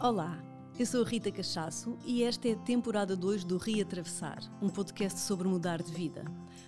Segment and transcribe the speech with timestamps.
[0.00, 0.38] Olá,
[0.78, 5.18] eu sou a Rita Cachaço e esta é a temporada 2 do Reatravessar, um podcast
[5.18, 6.24] sobre mudar de vida.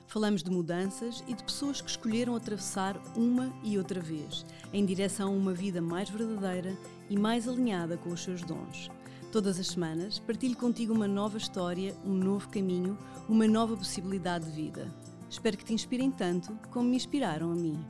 [0.08, 5.28] Falamos de mudanças e de pessoas que escolheram atravessar uma e outra vez, em direção
[5.28, 6.76] a uma vida mais verdadeira
[7.08, 8.90] e mais alinhada com os seus dons.
[9.30, 14.50] Todas as semanas partilho contigo uma nova história, um novo caminho, uma nova possibilidade de
[14.50, 14.92] vida.
[15.30, 17.80] Espero que te inspirem tanto como me inspiraram a mim.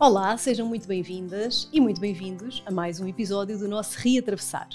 [0.00, 4.66] Olá, sejam muito bem-vindas e muito bem-vindos a mais um episódio do nosso Reatravessar.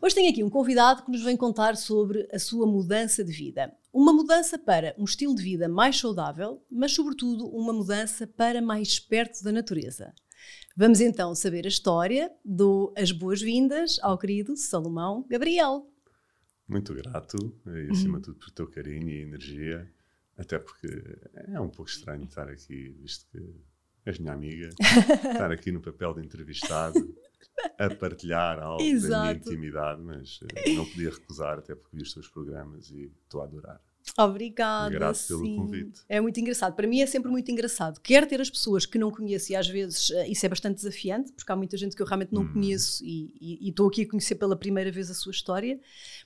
[0.00, 3.76] Hoje tenho aqui um convidado que nos vem contar sobre a sua mudança de vida.
[3.92, 9.00] Uma mudança para um estilo de vida mais saudável, mas, sobretudo, uma mudança para mais
[9.00, 10.14] perto da natureza.
[10.76, 12.30] Vamos então saber a história.
[12.44, 15.90] Dou as boas-vindas ao querido Salomão Gabriel.
[16.68, 19.92] Muito grato e, acima de tudo, por teu carinho e energia.
[20.36, 20.86] Até porque
[21.34, 23.42] é um pouco estranho estar aqui, visto que
[24.08, 27.14] és minha amiga, estar aqui no papel de entrevistado,
[27.78, 29.10] a partilhar algo Exato.
[29.10, 33.12] da minha intimidade, mas uh, não podia recusar, até porque vi os teus programas e
[33.24, 33.80] estou a adorar.
[34.18, 34.90] Obrigada.
[34.90, 36.00] Graças pelo convite.
[36.08, 36.74] É muito engraçado.
[36.74, 38.00] Para mim é sempre muito engraçado.
[38.00, 41.30] Quer ter as pessoas que não conheço e às vezes uh, isso é bastante desafiante,
[41.32, 42.52] porque há muita gente que eu realmente não hum.
[42.52, 45.78] conheço e estou aqui a conhecer pela primeira vez a sua história,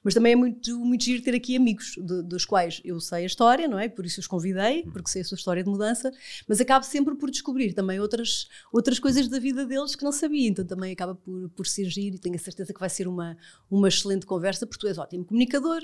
[0.02, 3.26] mas também é muito, muito giro ter aqui amigos de, dos quais eu sei a
[3.26, 3.90] história, não é?
[3.90, 4.90] Por isso os convidei, hum.
[4.90, 6.10] porque sei a sua história de mudança,
[6.48, 10.48] mas acabo sempre por descobrir também outras, outras coisas da vida deles que não sabia,
[10.48, 13.36] então também acaba por, por ser giro e tenho a certeza que vai ser uma,
[13.70, 15.82] uma excelente conversa, porque tu és ótimo comunicador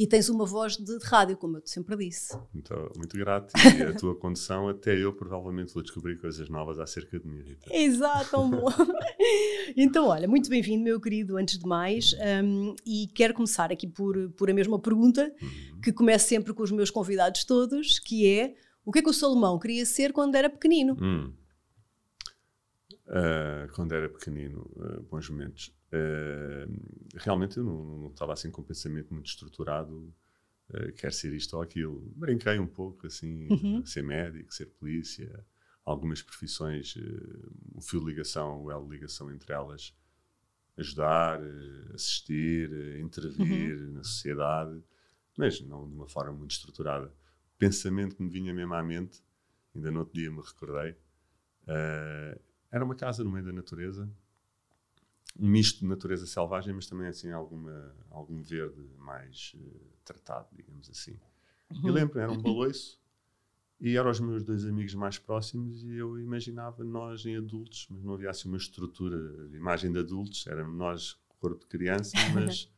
[0.00, 2.34] e tens uma voz de, de rádio, como eu sempre disse.
[2.54, 3.52] Muito, muito grato.
[3.78, 7.66] E a tua condição, até eu provavelmente vou descobrir coisas novas acerca de mim, Rita.
[7.70, 8.66] Exato, tão bom.
[9.76, 12.14] então, olha, muito bem-vindo, meu querido, antes de mais.
[12.42, 15.80] Um, e quero começar aqui por, por a mesma pergunta, uhum.
[15.82, 18.54] que começo sempre com os meus convidados todos, que é,
[18.86, 20.96] o que é que o Salomão queria ser quando era pequenino?
[20.98, 21.30] Hum.
[23.10, 25.74] Uh, quando era pequenino, uh, bons momentos.
[25.92, 26.72] Uh,
[27.16, 30.14] realmente eu não, não, estava assim com um pensamento muito estruturado,
[30.96, 32.00] quer ser isto ou aquilo.
[32.14, 33.84] Brinquei um pouco, assim, uhum.
[33.84, 35.44] ser médico, ser polícia,
[35.84, 36.94] algumas profissões,
[37.74, 39.92] o fio de ligação, o elo de ligação entre elas,
[40.78, 41.40] ajudar,
[41.92, 42.70] assistir,
[43.00, 43.94] intervir uhum.
[43.94, 44.80] na sociedade,
[45.36, 47.08] mas não de uma forma muito estruturada.
[47.08, 49.20] O pensamento que me vinha mesmo à mente,
[49.74, 50.94] ainda no outro dia me recordei,
[52.70, 54.08] era uma casa no meio da natureza,
[55.38, 60.88] um misto de natureza selvagem, mas também assim alguma, algum verde mais uh, tratado, digamos
[60.90, 61.18] assim.
[61.70, 61.88] Uhum.
[61.88, 63.00] Eu lembro, era um baloiço
[63.80, 68.02] e eram os meus dois amigos mais próximos e eu imaginava nós em adultos, mas
[68.02, 72.70] não havia assim uma estrutura de imagem de adultos, éramos nós corpo de criança, mas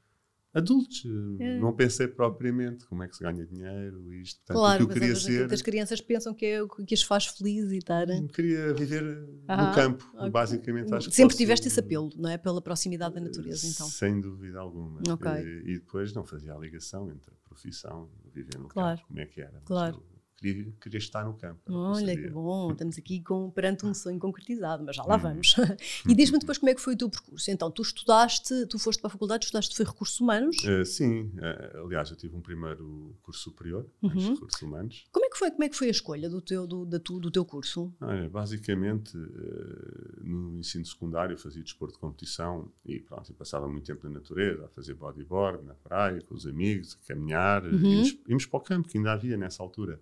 [0.54, 1.04] adultos.
[1.40, 1.58] É.
[1.58, 4.38] Não pensei propriamente como é que se ganha dinheiro, isto.
[4.38, 5.52] Portanto, claro, o que eu queria ser.
[5.52, 8.06] As crianças pensam que é o que as faz felizes e estar.
[8.34, 10.30] Queria viver ah, no campo, okay.
[10.30, 10.94] basicamente.
[10.94, 12.38] Acho Sempre tiveste esse apelo, não é?
[12.38, 13.86] Pela proximidade da natureza, então.
[13.86, 15.00] Sem dúvida alguma.
[15.08, 15.42] Okay.
[15.42, 18.98] E, e, depois não fazia a ligação entre a profissão e viver no claro.
[18.98, 19.60] campo, como é que era.
[19.64, 20.11] Claro
[20.42, 21.60] queria, queria estar no campo.
[21.72, 25.20] Olha que bom, estamos aqui com, perante um sonho concretizado, mas já lá hum.
[25.20, 25.54] vamos.
[26.06, 27.50] e diz-me depois como é que foi o teu percurso.
[27.50, 30.56] Então, tu estudaste, tu foste para a faculdade, estudaste foi recursos humanos?
[30.64, 34.10] Uh, sim, uh, aliás, eu tive um primeiro curso superior uhum.
[34.10, 35.04] em recursos humanos.
[35.12, 37.20] Como é que foi, como é que foi a escolha do teu, do, da tu,
[37.20, 37.92] do teu curso?
[38.00, 43.84] Olha, basicamente, uh, no ensino secundário fazia desporto de competição e pronto, eu passava muito
[43.84, 47.78] tempo na natureza, a fazer bodyboard, na praia, com os amigos, a caminhar, uhum.
[47.78, 50.00] íamos, íamos para o campo, que ainda havia nessa altura.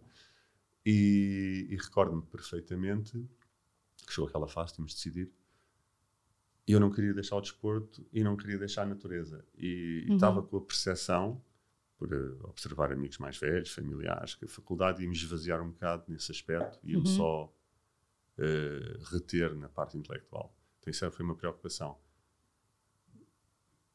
[0.84, 3.22] E, e recordo-me perfeitamente
[4.06, 5.32] que chegou aquela fase, tínhamos de decidir.
[6.66, 9.44] E eu não queria deixar o desporto e não queria deixar a natureza.
[9.56, 10.14] E uhum.
[10.14, 11.42] estava com a percepção,
[11.96, 16.32] por uh, observar amigos mais velhos, familiares, que a faculdade ia-me esvaziar um bocado nesse
[16.32, 17.04] aspecto e uhum.
[17.04, 17.44] só
[18.38, 20.54] uh, reter na parte intelectual.
[20.78, 21.98] Então isso foi uma preocupação.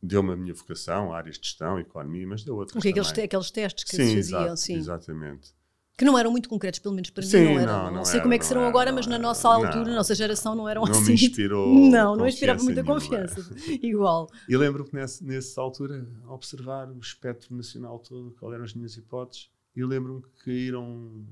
[0.02, 2.74] Deu-me a minha vocação, áreas de gestão, economia, mas deu outras.
[2.74, 4.76] Porque aqueles, aqueles testes que sim, se faziam, exato, sim.
[4.76, 5.56] Exatamente
[5.98, 7.74] que não eram muito concretos, pelo menos para Sim, mim não eram.
[7.74, 9.86] Não, não, não sei era, como é que serão era, agora, mas na nossa altura,
[9.86, 11.08] na nossa geração, não eram não assim.
[11.08, 13.40] Me inspirou não, não inspirava muita confiança.
[13.82, 14.30] Igual.
[14.50, 19.50] E lembro-me nessa, nessa altura observar o espectro nacional todo, quais eram as minhas hipóteses,
[19.74, 21.26] e lembro-me que caíram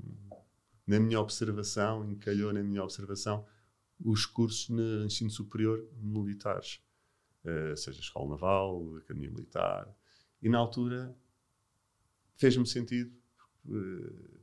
[0.86, 3.44] na minha observação, encalhou na minha observação,
[4.02, 6.80] os cursos no ensino superior militares,
[7.44, 9.88] uh, seja Escola Naval, Academia Militar.
[10.42, 11.14] E na altura
[12.36, 13.12] fez-me sentido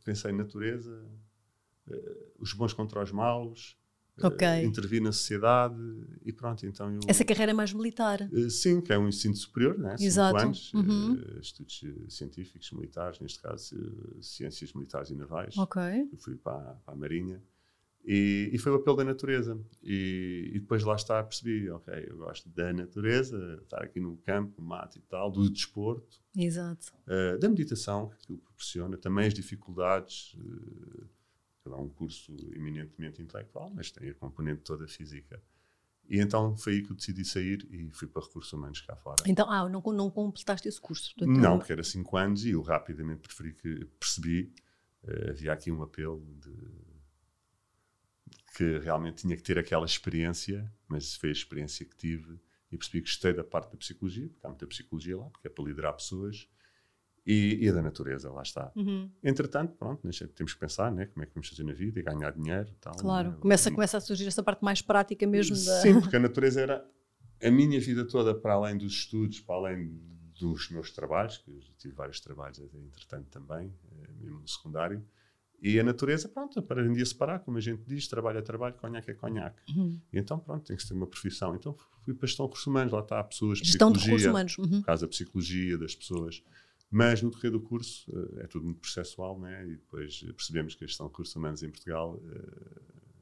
[0.03, 1.03] pensei em natureza,
[1.87, 1.93] uh,
[2.39, 3.77] os bons contra os maus,
[4.17, 4.63] eh, okay.
[4.63, 5.75] intervir na sociedade
[6.25, 6.65] e pronto.
[6.65, 8.19] Então eu, Essa carreira é mais militar?
[8.49, 9.95] sim, que é um ensino superior, né?
[9.99, 10.39] Exato.
[10.39, 11.39] Cinco anos, uhum.
[11.39, 13.75] estudos científicos, militares, neste caso
[14.21, 15.57] ciências militares e navais.
[15.57, 15.81] Ok.
[16.11, 17.41] Eu fui para, para a Marinha
[18.03, 19.59] E, e, foi o apelo da natureza.
[19.83, 24.59] E, e, depois lá está, percebi, ok, eu gosto da natureza, estar aqui no campo,
[24.59, 26.19] no mato e tal, do desporto.
[26.35, 26.91] Exato.
[27.05, 30.33] Uh, da meditação, que aquilo proporciona, também as dificuldades.
[30.33, 31.07] Uh,
[31.63, 35.41] é um curso eminentemente intelectual, mas tem a componente toda física.
[36.09, 39.23] E então foi aí que eu decidi sair e fui para recursos humanos cá fora.
[39.27, 41.13] Então, ah, não, não completaste esse curso?
[41.15, 44.51] Portanto, não, porque era 5 anos e eu rapidamente preferi que, percebi,
[45.03, 46.51] uh, havia aqui um apelo de
[48.55, 52.39] que realmente tinha que ter aquela experiência, mas foi a experiência que tive
[52.71, 55.49] e percebi que gostei da parte da psicologia, porque há muita psicologia lá, porque é
[55.49, 56.47] para liderar pessoas,
[57.25, 58.71] e, e da natureza, lá está.
[58.75, 59.09] Uhum.
[59.23, 62.31] Entretanto, pronto, temos que pensar né, como é que vamos fazer na vida e ganhar
[62.31, 62.95] dinheiro tal.
[62.95, 63.37] Claro, né?
[63.39, 65.81] começa, começa a surgir essa parte mais prática mesmo da...
[65.81, 66.85] Sim, porque a natureza era
[67.43, 70.01] a minha vida toda, para além dos estudos, para além
[70.39, 75.05] dos meus trabalhos, que eu tive vários trabalhos, entretanto também, eh, mesmo no secundário,
[75.61, 79.11] e a natureza, pronto, aprendi a separar, como a gente diz, trabalho é trabalho, conhaque
[79.11, 79.61] é conhaque.
[79.71, 80.01] Uhum.
[80.11, 81.53] E então, pronto, tem que ter uma profissão.
[81.55, 84.57] Então fui para a gestão de recursos humanos, lá está, pessoas, gestão psicologia, de recursos
[84.57, 84.57] humanos.
[84.57, 84.79] Uhum.
[84.79, 86.43] Por causa da psicologia das pessoas.
[86.89, 89.65] Mas no decorrer do curso uh, é tudo muito processual, né?
[89.67, 92.81] E depois percebemos que a gestão de recursos humanos em Portugal uh,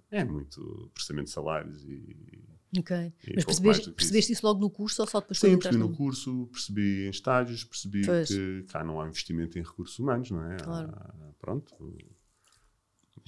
[0.09, 2.39] é muito processamento de salários e.
[2.77, 2.95] Ok.
[3.27, 6.47] E Mas percebeste, percebeste isso logo no curso ou só depois Sim, percebi no curso,
[6.51, 8.29] percebi em estágios, percebi pois.
[8.29, 10.57] que cá não há investimento em recursos humanos, não é?
[10.57, 10.89] Claro.
[10.91, 11.75] Há, pronto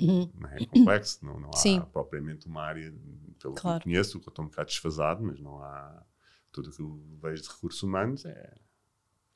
[0.01, 0.29] Uhum.
[0.39, 1.81] Não é complexo, não, não há Sim.
[1.93, 2.93] propriamente uma área,
[3.39, 3.79] pelo claro.
[3.79, 6.03] que eu conheço, que eu estou um bocado desfasado, mas não há.
[6.51, 8.57] Tudo o que eu vejo de recursos humanos é,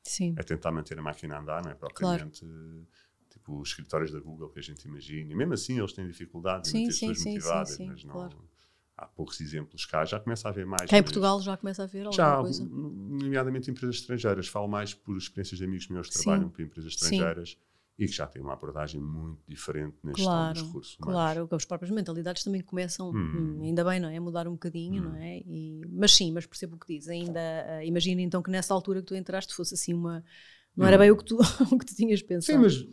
[0.04, 0.36] Sim.
[0.38, 2.42] é tentar manter a máquina a andar, não é propriamente.
[2.42, 2.88] Claro.
[3.30, 5.32] Tipo os escritórios da Google que a gente imagina.
[5.32, 8.14] E mesmo assim eles têm dificuldades em manter as pessoas motivadas, mas não.
[8.14, 8.50] Claro
[8.98, 10.90] há poucos exemplos cá, já começa a haver mais.
[10.90, 12.66] Cá em Portugal já começa a haver alguma já, coisa?
[12.66, 14.48] nomeadamente empresas estrangeiras.
[14.48, 17.58] Falo mais por experiências de amigos meus que trabalham para empresas estrangeiras.
[17.98, 21.14] E que já tem uma abordagem muito diferente na claro, gestão dos recursos humanos.
[21.14, 23.14] Claro, as próprias mentalidades também começam, hum.
[23.16, 24.20] Hum, ainda bem, não é?
[24.20, 25.10] Mudar um bocadinho, hum.
[25.10, 25.38] não é?
[25.40, 27.08] E, mas sim, mas percebo o que diz.
[27.08, 30.24] Ainda, uh, imagina então que nessa altura que tu entraste fosse assim uma.
[30.76, 31.00] Não era hum.
[31.00, 31.38] bem o que tu,
[31.72, 32.58] o que tu tinhas pensado.
[32.58, 32.88] Sim, mas,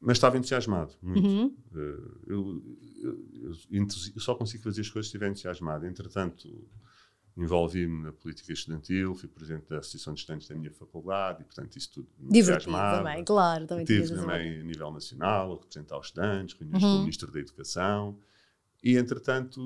[0.00, 1.26] mas estava entusiasmado, muito.
[1.26, 1.46] Uhum.
[1.72, 2.62] Uh, eu,
[3.02, 5.84] eu, eu, eu, só consigo fazer as coisas se estiver entusiasmado.
[5.84, 6.48] Entretanto
[7.44, 11.76] envolvi-me na política estudantil, fui presidente da Associação de Estudantes da minha faculdade e, portanto,
[11.76, 13.66] isso tudo me Divertido também, claro.
[13.66, 16.90] Também Tive também a nível nacional, a representar os estudantes, reuniões uhum.
[16.90, 18.18] com o Ministro da Educação
[18.82, 19.60] e, entretanto,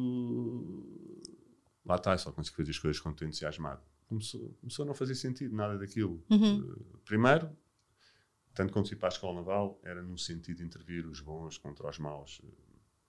[1.84, 3.80] lá está, só consigo fazer as coisas quando estou entusiasmado.
[4.08, 6.22] Começou, começou a não fazer sentido nada daquilo.
[6.30, 6.58] Uhum.
[6.58, 7.50] Uh, primeiro,
[8.54, 11.88] tanto quando fui para a Escola Naval, era no sentido de intervir os bons contra
[11.88, 12.42] os maus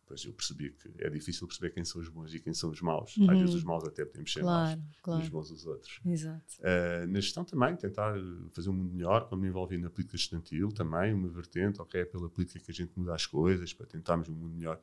[0.06, 2.82] Pois eu percebi que é difícil perceber quem são os bons e quem são os
[2.82, 3.16] maus.
[3.16, 3.32] Uhum.
[3.32, 5.22] Às vezes os maus até podemos ser claro, maus claro.
[5.22, 6.00] e os bons os outros.
[6.06, 6.54] Exato.
[6.60, 8.16] Uh, na gestão também, tentar
[8.52, 12.06] fazer um mundo melhor, quando me envolvi na política estudantil também, uma vertente, ok, é
[12.06, 14.80] pela política que a gente muda as coisas, para tentarmos um mundo melhor.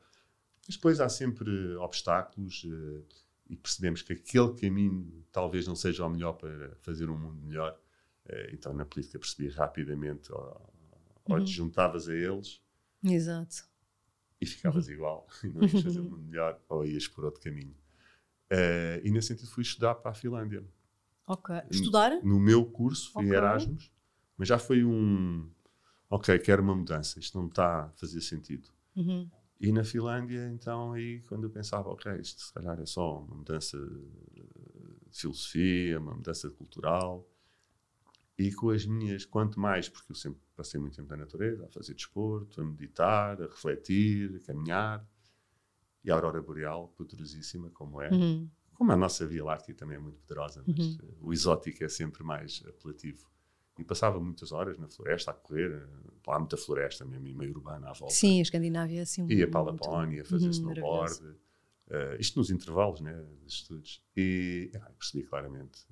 [0.65, 3.05] Mas depois há sempre obstáculos uh,
[3.47, 7.77] e percebemos que aquele caminho talvez não seja o melhor para fazer um mundo melhor.
[8.25, 10.73] Uh, então na política percebi rapidamente, ou,
[11.25, 11.43] ou uhum.
[11.43, 12.59] te juntavas a eles.
[13.03, 13.70] Exato
[14.41, 14.93] e ficavas uhum.
[14.93, 17.75] igual e não ias fazer um melhor ou ias por outro caminho.
[18.51, 20.65] Uh, e nesse sentido fui estudar para a Finlândia.
[21.27, 21.55] Ok.
[21.69, 22.11] Estudar?
[22.23, 23.37] No, no meu curso, fui okay.
[23.37, 23.91] Erasmus,
[24.37, 25.49] mas já foi um.
[26.09, 28.67] Ok, quero uma mudança, isto não está a fazer sentido.
[28.95, 29.29] Uhum.
[29.61, 33.35] E na Finlândia, então, aí quando eu pensava, ok, isto se calhar é só uma
[33.35, 37.30] mudança de filosofia, uma mudança cultural,
[38.41, 41.69] e com as minhas, quanto mais, porque eu sempre passei muito tempo na natureza, a
[41.69, 45.07] fazer desporto, a meditar, a refletir, a caminhar.
[46.03, 48.09] E a aurora boreal, poderosíssima como é.
[48.09, 48.49] Uhum.
[48.73, 50.97] Como a nossa Via Láctea também é muito poderosa, mas uhum.
[51.21, 53.29] o exótico é sempre mais apelativo.
[53.77, 55.87] E passava muitas horas na floresta a correr.
[56.25, 58.15] Lá há muita floresta mesmo, e meio urbana à volta.
[58.15, 59.27] Sim, a Escandinávia é assim.
[59.31, 61.23] Ia para a Lapónia, fazer uhum, snowboard.
[61.23, 64.03] Uh, isto nos intervalos né, dos estudos.
[64.17, 65.85] E ah, percebi claramente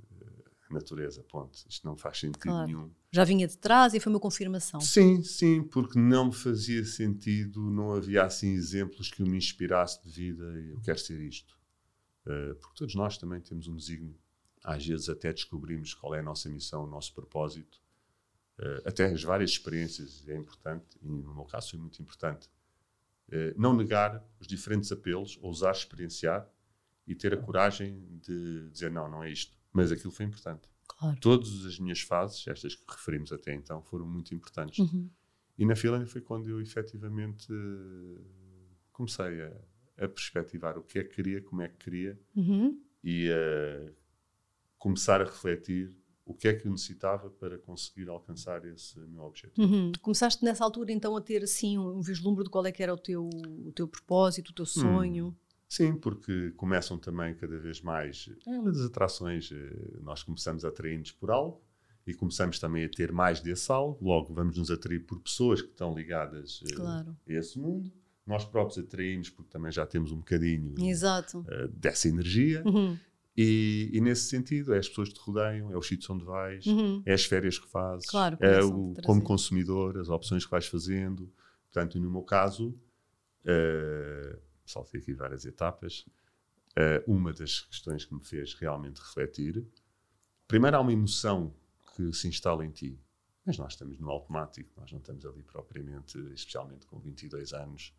[0.73, 1.57] natureza, ponto.
[1.67, 2.67] Isto não faz sentido claro.
[2.67, 2.91] nenhum.
[3.11, 4.79] Já vinha de trás e foi uma confirmação.
[4.79, 10.09] Sim, sim, porque não me fazia sentido, não havia assim exemplos que me inspirasse de
[10.09, 11.57] vida e eu quero ser isto.
[12.25, 14.17] Uh, porque todos nós também temos um desígnio.
[14.63, 17.81] Às vezes até descobrimos qual é a nossa missão, o nosso propósito.
[18.59, 22.47] Uh, até as várias experiências é importante, e no meu caso foi muito importante.
[23.29, 26.47] Uh, não negar os diferentes apelos, ousar experienciar
[27.07, 30.69] e ter a coragem de dizer não, não é isto mas aquilo foi importante.
[30.87, 31.17] Claro.
[31.19, 34.79] Todas as minhas fases, estas que referimos até então, foram muito importantes.
[34.79, 35.09] Uhum.
[35.57, 37.47] E na Finlândia foi quando eu efetivamente
[38.91, 42.81] comecei a, a perspectivar o que é que queria, como é que queria uhum.
[43.03, 43.91] e a
[44.77, 45.93] começar a refletir
[46.25, 49.67] o que é que eu necessitava para conseguir alcançar esse meu objetivo.
[49.67, 49.91] Uhum.
[49.99, 52.97] Começaste nessa altura então a ter assim um vislumbre de qual é que era o
[52.97, 53.27] teu,
[53.65, 55.27] o teu propósito, o teu sonho?
[55.27, 55.35] Hum.
[55.69, 58.27] Sim, porque começam também cada vez mais.
[58.47, 59.51] É uma das atrações.
[59.51, 61.61] Eh, nós começamos a atrair-nos por algo
[62.07, 64.03] e começamos também a ter mais desse algo.
[64.03, 67.15] Logo, vamos nos atrair por pessoas que estão ligadas eh, claro.
[67.27, 67.93] a esse mundo.
[68.25, 70.73] Nós próprios atraímos porque também já temos um bocadinho.
[71.41, 72.63] Uh, dessa energia.
[72.65, 72.97] Uhum.
[73.37, 76.65] E, e, nesse sentido, é as pessoas que te rodeiam, é os sítios onde vais,
[76.65, 77.01] uhum.
[77.05, 81.31] é as férias que fazes, claro, é o, como consumidor, as opções que vais fazendo.
[81.71, 82.77] Portanto, no meu caso,
[83.45, 86.05] uh, saltei aqui várias etapas.
[86.77, 89.65] Uh, uma das questões que me fez realmente refletir,
[90.47, 91.53] primeiro há uma emoção
[91.95, 92.99] que se instala em ti,
[93.45, 97.93] mas nós estamos no automático, nós não estamos ali propriamente, especialmente com 22 anos,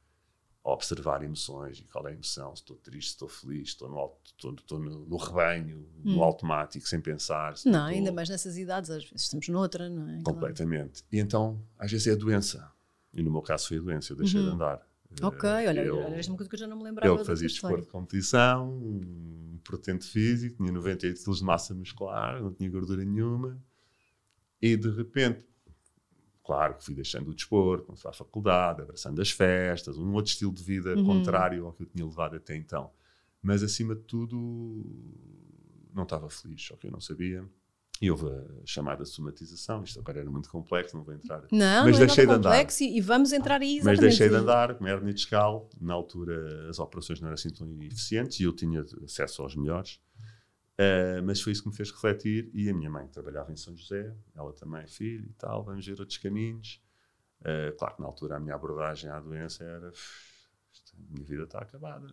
[0.63, 3.89] a observar emoções e qual é a emoção, se estou triste, se estou feliz, estou
[3.89, 6.17] no, estou, estou no, no rebanho, hum.
[6.17, 7.55] no automático, sem pensar.
[7.65, 7.99] Não, estou...
[7.99, 10.23] ainda mais nessas idades, às vezes estamos noutra, não é?
[10.23, 11.03] Completamente.
[11.03, 11.17] Claro.
[11.17, 12.71] E então, às vezes é a doença.
[13.13, 14.47] E no meu caso foi a doença, eu deixei uhum.
[14.47, 14.90] de andar.
[15.23, 17.13] Ok, olha, eu, olha, uma coisa que eu já não me lembrava.
[17.13, 22.53] Eu fazia desporto de competição, um portento físico, tinha 98 kg de massa muscular, não
[22.53, 23.61] tinha gordura nenhuma.
[24.63, 25.45] E de repente,
[26.45, 30.53] claro que fui deixando o desporto, fui à faculdade, abraçando as festas, um outro estilo
[30.53, 31.05] de vida uhum.
[31.05, 32.91] contrário ao que eu tinha levado até então.
[33.43, 34.85] Mas acima de tudo,
[35.93, 37.45] não estava feliz, só que eu não sabia.
[38.01, 41.43] E houve a chamada somatização, isto agora era muito complexo, não vou entrar.
[41.53, 42.67] Não, mas não deixei é de andar.
[42.81, 47.21] e vamos entrar aí Mas deixei de andar, com hernia discal, na altura as operações
[47.21, 50.01] não eram assim tão eficientes e eu tinha acesso aos melhores.
[50.81, 53.77] Uh, mas foi isso que me fez refletir e a minha mãe trabalhava em São
[53.77, 56.83] José, ela também, filho e tal, vamos ver outros caminhos.
[57.43, 61.59] Uh, claro que na altura a minha abordagem à doença era, a minha vida está
[61.59, 62.11] acabada,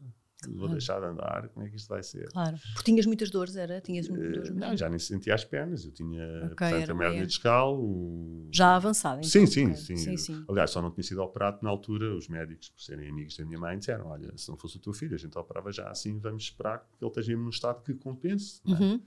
[0.47, 0.59] Claro.
[0.59, 2.29] Vou deixar de andar, como é que isto vai ser?
[2.29, 2.57] Claro.
[2.73, 3.81] Porque tinhas muitas dores, era?
[3.81, 4.55] Tinhas muitas dores?
[4.55, 5.85] Não, já nem sentia as pernas.
[5.85, 7.79] Eu tinha, okay, portanto, a hernia discal.
[7.79, 8.47] O...
[8.51, 9.29] Já avançada, então?
[9.29, 9.75] Sim, sim, okay.
[9.75, 10.45] sim, sim, sim.
[10.47, 12.15] Aliás, só não tinha sido operado na altura.
[12.15, 14.93] Os médicos, por serem amigos da minha mãe, disseram: Olha, se não fosse o teu
[14.93, 18.61] filho, a gente operava já assim, vamos esperar que ele esteja num estado que compense.
[18.65, 18.71] É?
[18.71, 19.01] Uhum.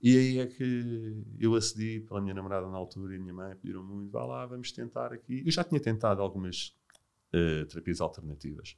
[0.00, 3.56] E aí é que eu acedi pela minha namorada na altura e a minha mãe
[3.56, 5.42] pediram muito: vá lá, vamos tentar aqui.
[5.44, 6.76] Eu já tinha tentado algumas
[7.32, 8.76] uh, terapias alternativas.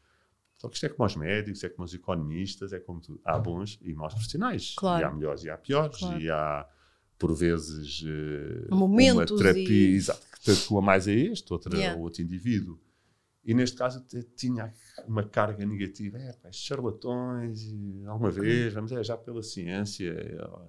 [0.59, 3.21] Só que isto é como os médicos, é como os economistas, é como tudo.
[3.25, 4.75] Há bons e maus profissionais.
[4.77, 5.03] Claro.
[5.03, 5.99] E há melhores e há piores.
[5.99, 6.21] Claro.
[6.21, 6.67] E há,
[7.19, 9.95] por vezes, uh, Momentos uma terapia e...
[9.95, 12.01] exato, que te adequa mais a este, outra yeah.
[12.01, 12.81] outro indivíduo.
[13.45, 14.73] E neste caso tinha
[15.07, 16.19] uma carga negativa.
[16.19, 20.17] É, pá, charlatões, e alguma vez, vamos é, já pela ciência.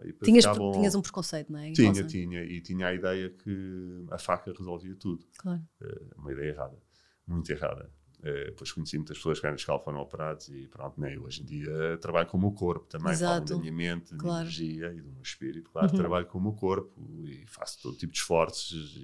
[0.03, 1.71] E tinhas, tinhas um preconceito, não é?
[1.71, 2.43] Tinha, tinha.
[2.43, 5.25] E tinha a ideia que a faca resolvia tudo.
[5.39, 5.59] Claro.
[5.81, 6.77] Uh, uma ideia errada.
[7.25, 7.89] Muito errada.
[8.19, 11.15] Uh, depois conheci muitas pessoas que eram escala foram operados e pronto, né?
[11.15, 14.17] eu hoje em dia trabalho com o meu corpo também, falo da minha mente, da
[14.17, 14.47] claro.
[14.47, 15.97] minha energia e do meu espírito, claro, uhum.
[15.97, 18.99] trabalho com o meu corpo e faço todo tipo de esforços,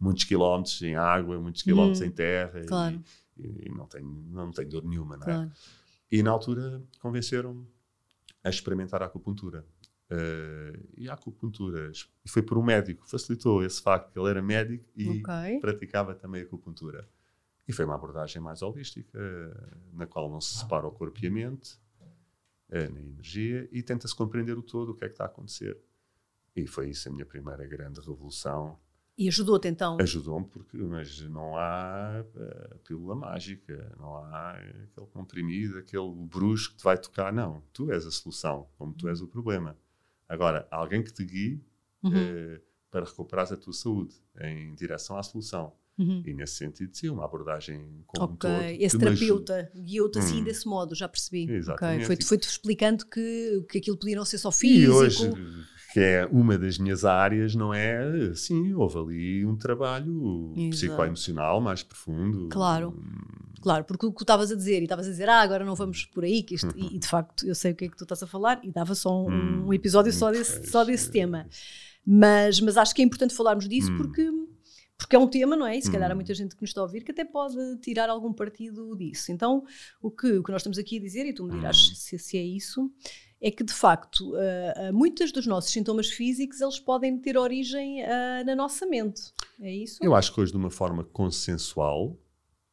[0.00, 2.06] muitos quilómetros em água, muitos quilómetros uhum.
[2.06, 3.04] em terra claro.
[3.36, 5.26] e, e, não, tenho, não tenho dor nenhuma, não é?
[5.26, 5.52] Claro.
[6.10, 7.68] E na altura convenceram-me
[8.42, 9.66] a experimentar a acupuntura.
[10.10, 11.92] Uh, e a acupuntura
[12.24, 15.60] e foi por um médico, facilitou esse facto que ele era médico e okay.
[15.60, 17.08] praticava também acupuntura.
[17.70, 19.16] E foi uma abordagem mais holística,
[19.92, 21.78] na qual não se separa o corpo e a mente,
[22.68, 25.78] eh, na energia, e tenta-se compreender o todo, o que é que está a acontecer.
[26.56, 28.76] E foi isso a minha primeira grande revolução.
[29.16, 29.98] E ajudou-te então?
[30.00, 36.78] Ajudou-me, porque mas não há uh, pílula mágica, não há aquele comprimido, aquele bruxo que
[36.78, 37.32] te vai tocar.
[37.32, 39.78] Não, tu és a solução, como tu és o problema.
[40.28, 41.64] Agora, alguém que te guie
[42.02, 42.10] uhum.
[42.10, 42.60] uh,
[42.90, 45.72] para recuperares a tua saúde em direção à solução.
[45.98, 46.22] Uhum.
[46.24, 50.44] E nesse sentido, sim, uma abordagem como Ok, um todo, esse terapeuta guiou-te assim hum.
[50.44, 51.50] desse modo, já percebi.
[51.50, 51.96] Exatamente.
[51.96, 52.06] Okay.
[52.06, 54.80] Foi-te foi explicando que, que aquilo podia não ser só físico.
[54.80, 55.30] E hoje,
[55.92, 58.32] que é uma das minhas áreas, não é?
[58.34, 60.70] Sim, houve ali um trabalho Exato.
[60.70, 62.48] psicoemocional mais profundo.
[62.48, 62.96] Claro.
[63.60, 66.06] Claro, porque o que estavas a dizer, e estavas a dizer, ah, agora não vamos
[66.06, 68.04] por aí, que isto, e, e, de facto eu sei o que é que tu
[68.04, 71.46] estás a falar, e dava só um, hum, um episódio só desse, só desse tema.
[72.06, 73.98] Mas, mas acho que é importante falarmos disso hum.
[73.98, 74.30] porque
[75.00, 75.76] porque é um tema, não é?
[75.76, 76.16] E se calhar há hum.
[76.16, 79.32] muita gente que nos está a ouvir que até pode tirar algum partido disso.
[79.32, 79.64] Então,
[80.00, 81.94] o que, o que nós estamos aqui a dizer, e tu me dirás hum.
[81.94, 82.90] se, se é isso,
[83.40, 88.02] é que de facto uh, uh, muitos dos nossos sintomas físicos eles podem ter origem
[88.02, 89.32] uh, na nossa mente.
[89.60, 89.98] É isso?
[90.02, 92.18] Eu acho que hoje, de uma forma consensual,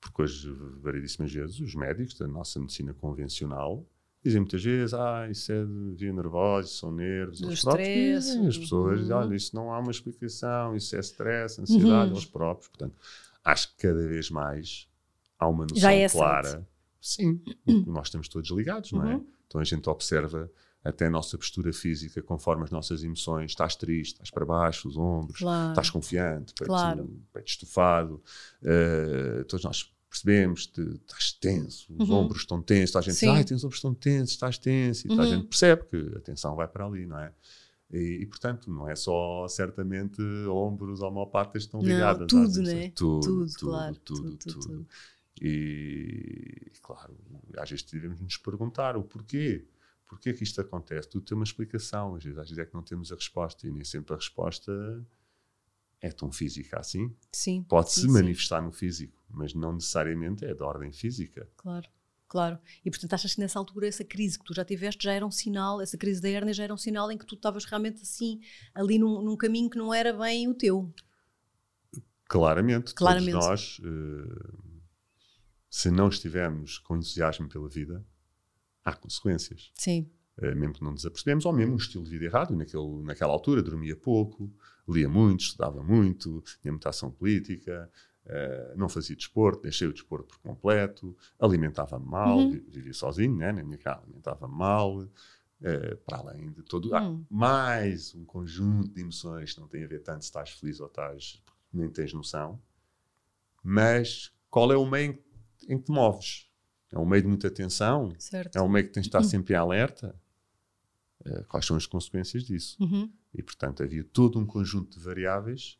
[0.02, 3.86] porque hoje, variedíssimas vezes, os médicos da nossa medicina convencional
[4.28, 8.58] dizem muitas vezes, ah, isso é de via nervosa, são nervos, eles próprios dizem, as
[8.58, 9.22] pessoas dizem, uhum.
[9.22, 12.18] olha, isso não há uma explicação, isso é stress, ansiedade, uhum.
[12.18, 12.68] eles próprios.
[12.68, 12.96] Portanto,
[13.44, 14.88] acho que cada vez mais
[15.40, 16.68] há uma noção é clara.
[17.02, 17.42] Sim,
[17.86, 19.16] nós estamos todos ligados, não é?
[19.16, 19.28] Uhum.
[19.48, 20.52] Então a gente observa
[20.84, 23.52] até a nossa postura física, conforme as nossas emoções.
[23.52, 25.70] Estás triste, estás para baixo, os ombros, claro.
[25.70, 27.22] estás confiante, peito, claro.
[27.46, 28.22] estufado.
[28.62, 32.16] Uh, todos nós percebemos que estás tenso, os uhum.
[32.16, 33.34] ombros estão tensos, a gente Sim.
[33.34, 35.22] diz, ai, os ombros estão tensos, estás tenso, e uhum.
[35.22, 37.34] a gente percebe que a tensão vai para ali, não é?
[37.92, 42.20] E, e, portanto, não é só certamente ombros homopatas estão ligadas.
[42.20, 42.90] Não, tudo, né?
[42.90, 44.88] Tudo, tudo, tudo, claro, tudo, tudo, tudo, tudo.
[45.42, 47.16] E, claro,
[47.58, 49.66] às vezes devemos nos perguntar o porquê.
[50.06, 51.10] Porquê que isto acontece?
[51.10, 52.16] Tudo tem uma explicação.
[52.16, 55.06] Às vezes, às vezes é que não temos a resposta e nem sempre a resposta
[56.02, 57.16] é tão física assim.
[57.32, 57.64] Sim.
[57.64, 61.50] Pode-se manifestar no físico, mas não necessariamente é da ordem física.
[61.58, 61.88] Claro.
[62.28, 62.60] Claro.
[62.84, 65.32] E portanto achas que nessa altura essa crise que tu já tiveste já era um
[65.32, 68.42] sinal, essa crise da hérnia já era um sinal em que tu estavas realmente assim,
[68.76, 70.94] ali num, num caminho que não era bem o teu?
[72.28, 72.94] Claramente.
[72.94, 73.32] Claramente.
[73.32, 74.72] Todos nós, uh,
[75.70, 78.06] se não estivermos com entusiasmo pela vida,
[78.84, 79.72] há consequências.
[79.76, 80.12] Sim.
[80.38, 82.54] Uh, mesmo que não nos apercebemos, ou mesmo um estilo de vida errado.
[82.56, 84.54] Naquele, naquela altura dormia pouco,
[84.88, 87.90] lia muito, estudava muito, tinha muita ação política,
[88.28, 92.62] Uh, não fazia desporto, deixei o desporto por completo, alimentava-me mal, uhum.
[92.68, 96.92] vivia sozinho, né, na minha casa, alimentava-me mal, uh, para além de todo.
[96.94, 97.26] Uhum.
[97.30, 100.88] Mais um conjunto de emoções que não tem a ver tanto se estás feliz ou
[100.88, 101.42] estás.
[101.72, 102.62] nem tens noção.
[103.64, 105.18] Mas qual é o meio
[105.68, 106.50] em, que te moves?
[106.92, 108.14] É um meio de muita tensão?
[108.20, 108.58] Certo.
[108.58, 109.24] É um meio que tens de estar uhum.
[109.24, 110.14] sempre em alerta?
[111.28, 112.78] Uh, quais são as consequências disso?
[112.80, 113.12] Uhum.
[113.34, 115.78] E, portanto, havia todo um conjunto de variáveis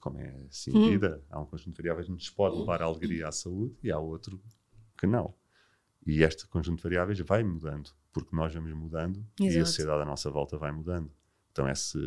[0.00, 0.88] como é assim hum.
[0.88, 3.90] vida, há um conjunto de variáveis que nos pode levar à alegria à saúde e
[3.90, 4.40] há outro
[4.96, 5.34] que não.
[6.06, 9.58] E este conjunto de variáveis vai mudando, porque nós vamos mudando Exato.
[9.58, 11.10] e a sociedade à nossa volta vai mudando.
[11.52, 11.98] Então, essa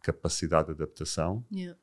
[0.00, 1.78] capacidade de adaptação yeah.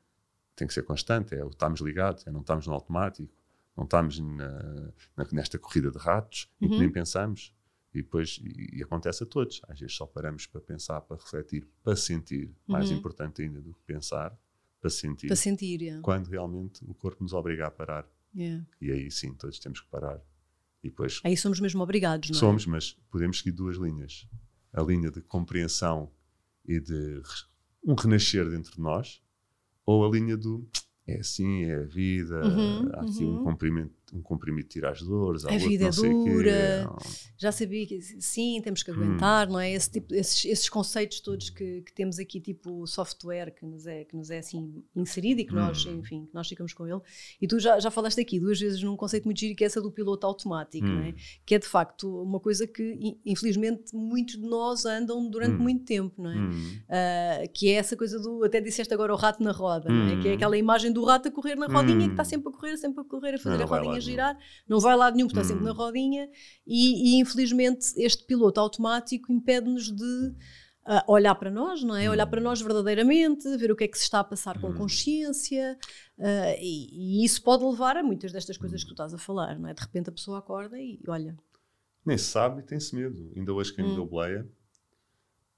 [0.54, 1.34] tem que ser constante.
[1.34, 3.32] É estamos ligados, é não estamos no automático,
[3.76, 6.66] não estamos na, na, nesta corrida de ratos uhum.
[6.66, 6.80] em que uhum.
[6.80, 7.54] nem pensamos.
[7.92, 9.60] E depois e, acontece a todos.
[9.68, 12.54] Às vezes só paramos para pensar, para refletir, para sentir.
[12.66, 12.98] Mais uhum.
[12.98, 14.36] importante ainda do que pensar,
[14.80, 15.26] para sentir.
[15.26, 16.02] Para sentir, yeah.
[16.02, 18.08] Quando realmente o corpo nos obriga a parar.
[18.34, 18.64] Yeah.
[18.80, 20.20] E aí sim, todos temos que parar.
[20.82, 22.40] E depois, aí somos mesmo obrigados, não é?
[22.40, 24.26] Somos, mas podemos seguir duas linhas.
[24.72, 26.10] A linha de compreensão
[26.64, 27.20] e de
[27.84, 29.22] um renascer dentro de nós,
[29.84, 30.66] ou a linha do
[31.06, 33.40] é assim, é a vida, uhum, há aqui uhum.
[33.40, 36.90] um comprimento um comprimido tira as dores, a vida é dura,
[37.36, 39.52] já sabia que sim, temos que aguentar, hum.
[39.52, 39.72] não é?
[39.72, 44.04] Esse tipo, esses, esses conceitos todos que, que, temos aqui, tipo software que nos é,
[44.04, 45.98] que nos é assim inserido e que nós, hum.
[45.98, 47.00] enfim, que nós ficamos com ele.
[47.40, 49.80] E tu já, já falaste aqui duas vezes num conceito muito giro que é essa
[49.80, 50.94] do piloto automático, hum.
[50.96, 51.08] não é?
[51.10, 51.14] Hum.
[51.46, 55.62] Que é de facto uma coisa que, infelizmente, muitos de nós andam durante hum.
[55.62, 57.46] muito tempo, não é?
[57.46, 60.20] Uh, que é essa coisa do, até disseste agora o rato na roda, não é?
[60.20, 62.76] Que é aquela imagem do rato a correr na rodinha que está sempre a correr,
[62.76, 65.40] sempre a correr, a fazer não, a rodinha a girar, não vai lá nenhum, porque
[65.40, 65.76] está sempre na hum.
[65.76, 66.28] rodinha,
[66.66, 70.34] e, e infelizmente este piloto automático impede-nos de
[70.80, 72.08] Uh, olhar para nós, não é?
[72.08, 72.44] Olhar para hum.
[72.44, 74.74] nós verdadeiramente, ver o que é que se está a passar com hum.
[74.74, 75.78] consciência,
[76.18, 79.58] uh, e, e, isso pode levar a muitas destas coisas que tu estás a falar,
[79.58, 79.74] não é?
[79.74, 81.36] De repente a pessoa acorda e olha.
[82.04, 83.30] Nem se sabe e tem-se medo.
[83.36, 83.90] Ainda hoje quem hum.
[83.90, 84.48] me deu boleia,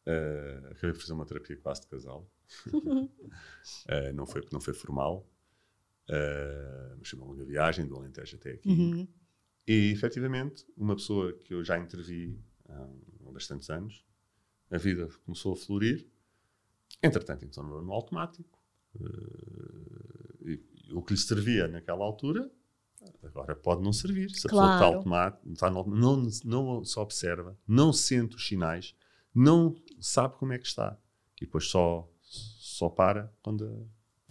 [0.09, 2.29] uh, acabei de fazer uma terapia quase de casal.
[4.13, 5.25] não, foi, não foi formal,
[6.09, 8.69] uh, mas foi uma viagem do Alentejo até aqui.
[8.69, 9.09] Uhum.
[9.67, 12.39] E, efetivamente, uma pessoa que eu já intervi
[12.69, 12.89] há,
[13.27, 14.05] há bastantes anos,
[14.71, 16.07] a vida começou a florir.
[17.03, 18.59] Entretanto, então no, no automático.
[18.97, 22.51] Uh, e, o que lhe servia naquela altura,
[23.23, 24.31] agora pode não servir.
[24.31, 24.73] Se a claro.
[24.73, 28.95] pessoa está automático, está no, não, não se observa, não sente os sinais,
[29.35, 30.99] não sabe como é que está.
[31.41, 33.65] E depois só, só para quando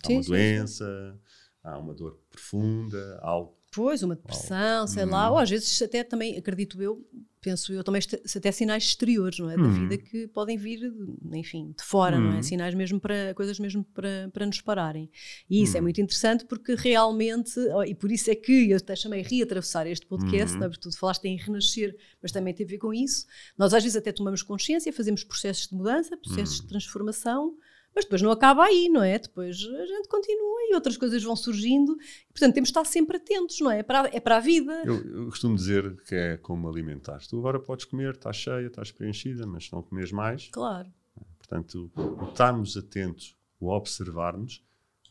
[0.04, 3.56] há sim, uma sim, doença, sim há uma dor profunda, algo.
[3.74, 5.12] Pois, uma depressão, sei hum.
[5.12, 7.08] lá, ou às vezes até também, acredito eu,
[7.39, 8.02] penso eu, também
[8.36, 9.56] até sinais exteriores, não é?
[9.56, 9.88] Da hum.
[9.88, 10.93] vida que podem vir,
[11.32, 12.21] enfim, de fora, hum.
[12.21, 12.39] não é?
[12.39, 12.43] Hum.
[12.43, 15.10] Sinais mesmo para, coisas mesmo para, para nos pararem.
[15.50, 15.84] E isso é hum.
[15.84, 20.58] muito interessante porque realmente, e por isso é que eu até chamei reatravessar este podcast,
[20.58, 20.69] não é?
[20.69, 23.26] Porque tu falaste em renascer, mas também tem a ver com isso.
[23.58, 27.56] Nós às vezes até tomamos consciência, fazemos processos de mudança, processos de transformação,
[27.94, 29.20] mas depois não acaba aí, não é?
[29.20, 31.98] Depois a gente continua e outras coisas vão surgindo.
[32.30, 33.80] Portanto, temos de estar sempre atentos, não é?
[33.80, 34.84] É para, é para a vida.
[34.86, 37.20] Eu, eu, costumo dizer que é como alimentar.
[37.28, 40.48] Tu agora podes comer, estás cheia, estás preenchida, mas não comes mais.
[40.50, 40.90] Claro.
[41.38, 44.64] Portanto, o estarmos atentos, o observarmos.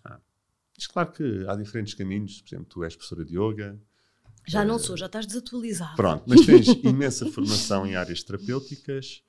[0.02, 0.18] Ah,
[0.90, 2.40] claro que há diferentes caminhos.
[2.40, 3.78] Por exemplo, tu és professora de yoga.
[4.48, 5.96] Já não sou, já estás desatualizado.
[5.96, 9.22] Pronto, mas tens imensa formação em áreas terapêuticas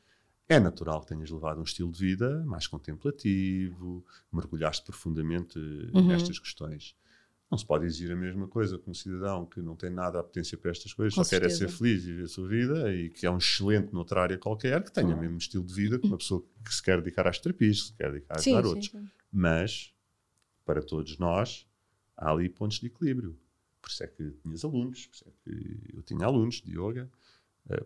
[0.48, 5.58] é natural que tenhas levado um estilo de vida mais contemplativo, mergulhaste profundamente
[5.94, 6.08] uhum.
[6.08, 6.96] nestas questões.
[7.50, 10.24] Não se pode exigir a mesma coisa com um cidadão que não tem nada a
[10.24, 11.70] potência para estas coisas, Com só quer é certeza.
[11.70, 14.82] ser feliz e viver a sua vida e que é um excelente noutra área qualquer,
[14.84, 17.40] que tenha o mesmo estilo de vida que uma pessoa que se quer dedicar às
[17.40, 18.90] terapias, que se quer dedicar a ajudar sim, outros.
[18.90, 19.10] sim.
[19.30, 19.94] Mas,
[20.66, 21.68] para todos nós,
[22.16, 23.38] há ali pontos de equilíbrio.
[23.82, 27.10] Por isso é que tinhas alunos, por isso é que eu tinha alunos de yoga,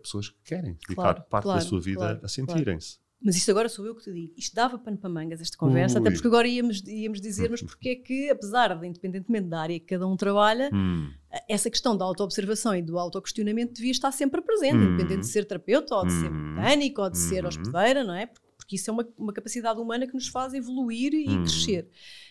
[0.02, 2.98] pessoas que querem dedicar Claro, parte claro, da sua vida claro, a sentirem-se.
[3.22, 4.34] Mas isto agora sou eu que te digo.
[4.36, 6.14] Isto dava pano para mangas, esta conversa, até Ui.
[6.14, 9.86] porque agora íamos, íamos dizer, mas porque é que, apesar de, independentemente da área que
[9.86, 11.10] cada um trabalha, Hum,
[11.48, 14.84] essa questão da autoobservação e do autoquestionamento devia estar sempre presente, Uhum.
[14.94, 16.54] independente de ser terapeuta, ou de ser Uhum.
[16.54, 17.48] mecânico, ou de ser Uhum.
[17.48, 18.26] hospedeira, não é?
[18.56, 21.42] Porque- isso é uma, uma capacidade humana que nos faz evoluir e Uhum.
[21.42, 21.88] crescer.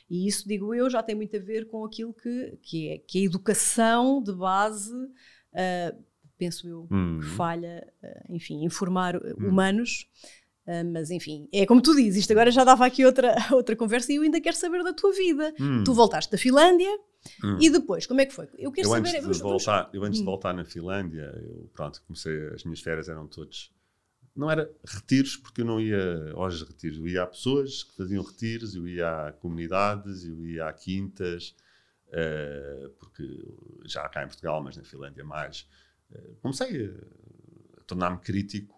[0.09, 3.17] E isso, digo eu, já tem muito a ver com aquilo que, que, é, que
[3.19, 4.93] é a educação de base,
[5.53, 5.95] ah,
[6.37, 7.19] penso eu, hum.
[7.19, 9.47] que falha, ah, enfim, informar ah, Hum.
[9.49, 10.07] humanos.
[10.67, 14.11] Ah, mas enfim, é como tu dizes, isto agora já dava aqui outra, outra conversa
[14.11, 15.53] e eu ainda quero saber da tua vida.
[15.59, 15.83] Hum.
[15.83, 16.89] Tu voltaste da Finlândia
[17.43, 17.57] Hum.
[17.59, 18.47] e depois, como é que foi?
[18.57, 18.99] Eu quero eu saber.
[19.09, 20.25] antes, de vamos- vamos- voltar, eu antes de Hum.
[20.25, 23.71] voltar na Finlândia, eu, pronto, comecei, as minhas férias eram todos.
[24.35, 26.97] Não era retiros, porque eu não ia aos retiros.
[26.99, 31.55] Eu ia a pessoas que faziam retiros, eu ia a comunidades, eu ia a quintas,
[32.11, 33.23] eh, porque
[33.85, 35.67] já cá em Portugal, mas na Finlândia mais.
[36.11, 38.75] Eh, comecei a, a tornar-me crítico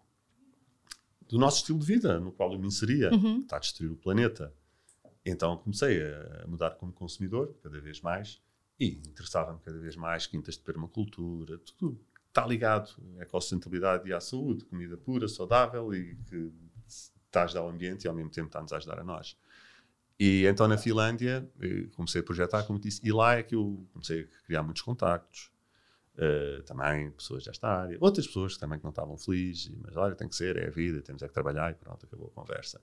[1.28, 3.40] do nosso estilo de vida, no qual eu me inseria, Uhum.
[3.40, 4.54] que está a destruir o planeta.
[5.26, 8.42] Então comecei a mudar como consumidor, cada vez mais,
[8.80, 14.20] e interessava-me cada vez mais quintas de permacultura, tudo está ligado à ecossustentabilidade e à
[14.22, 16.52] saúde, comida pura, saudável e que
[16.86, 19.36] está a ajudar o ambiente e ao mesmo tempo está-nos a ajudar a nós.
[20.20, 23.86] E então na Finlândia eh, comecei a projetar, como disse, e lá é que eu
[23.92, 25.52] comecei a criar muitos contactos,
[26.18, 30.28] eh, também pessoas desta área, outras pessoas também que não estavam felizes, mas olha, tem
[30.28, 32.82] que ser, é a vida, temos é que trabalhar e pronto, acabou a conversa.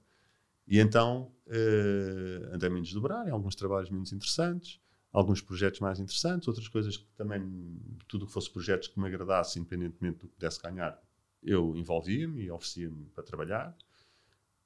[0.69, 4.81] E então eh, andei-me a desdobrar em alguns trabalhos menos interessantes,
[5.13, 9.59] alguns projetos mais interessantes, outras coisas que também, tudo que fosse projetos que me agradasse,
[9.59, 11.01] independentemente do que pudesse ganhar,
[11.43, 13.77] eu envolvia-me e oferecia-me para trabalhar,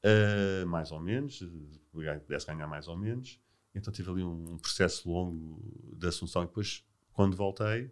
[0.02, 1.42] eh, mais ou menos,
[1.90, 3.40] pudesse ganhar mais ou menos.
[3.74, 5.60] Então tive ali um, um processo longo
[5.96, 7.90] de assunção e depois, quando voltei,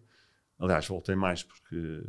[0.59, 2.03] aliás, voltei mais porque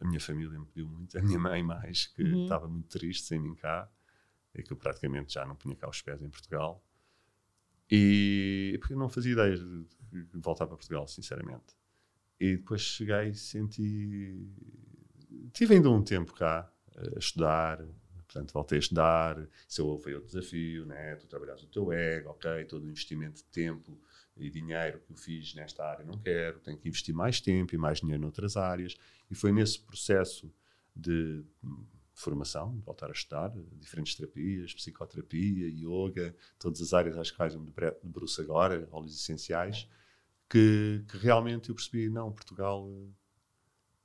[0.00, 2.42] a minha família me pediu muito, a minha mãe mais, que Uhum.
[2.42, 3.88] estava muito triste sem mim cá,
[4.54, 6.84] e que eu praticamente já não punha cá os pés em Portugal.
[7.90, 9.86] E porque eu não fazia ideia de
[10.34, 11.74] voltar para Portugal, sinceramente.
[12.38, 14.48] E depois cheguei e senti.
[15.52, 17.78] Tive ainda um tempo cá a estudar,
[18.26, 19.48] portanto, voltei a estudar.
[19.68, 21.16] Isso foi outro desafio, né?
[21.16, 24.00] Tu trabalhas o teu ego, ok, todo o investimento de tempo
[24.42, 27.78] e dinheiro que eu fiz nesta área não quero, tenho que investir mais tempo e
[27.78, 28.96] mais dinheiro noutras áreas.
[29.30, 30.52] E foi nesse processo
[30.94, 31.44] de
[32.12, 37.60] formação, de voltar a estudar, diferentes terapias, psicoterapia, yoga, todas as áreas às quais eu
[37.60, 39.88] me debru- debruço agora, óleos essenciais,
[40.48, 42.90] que, que realmente eu percebi, não, Portugal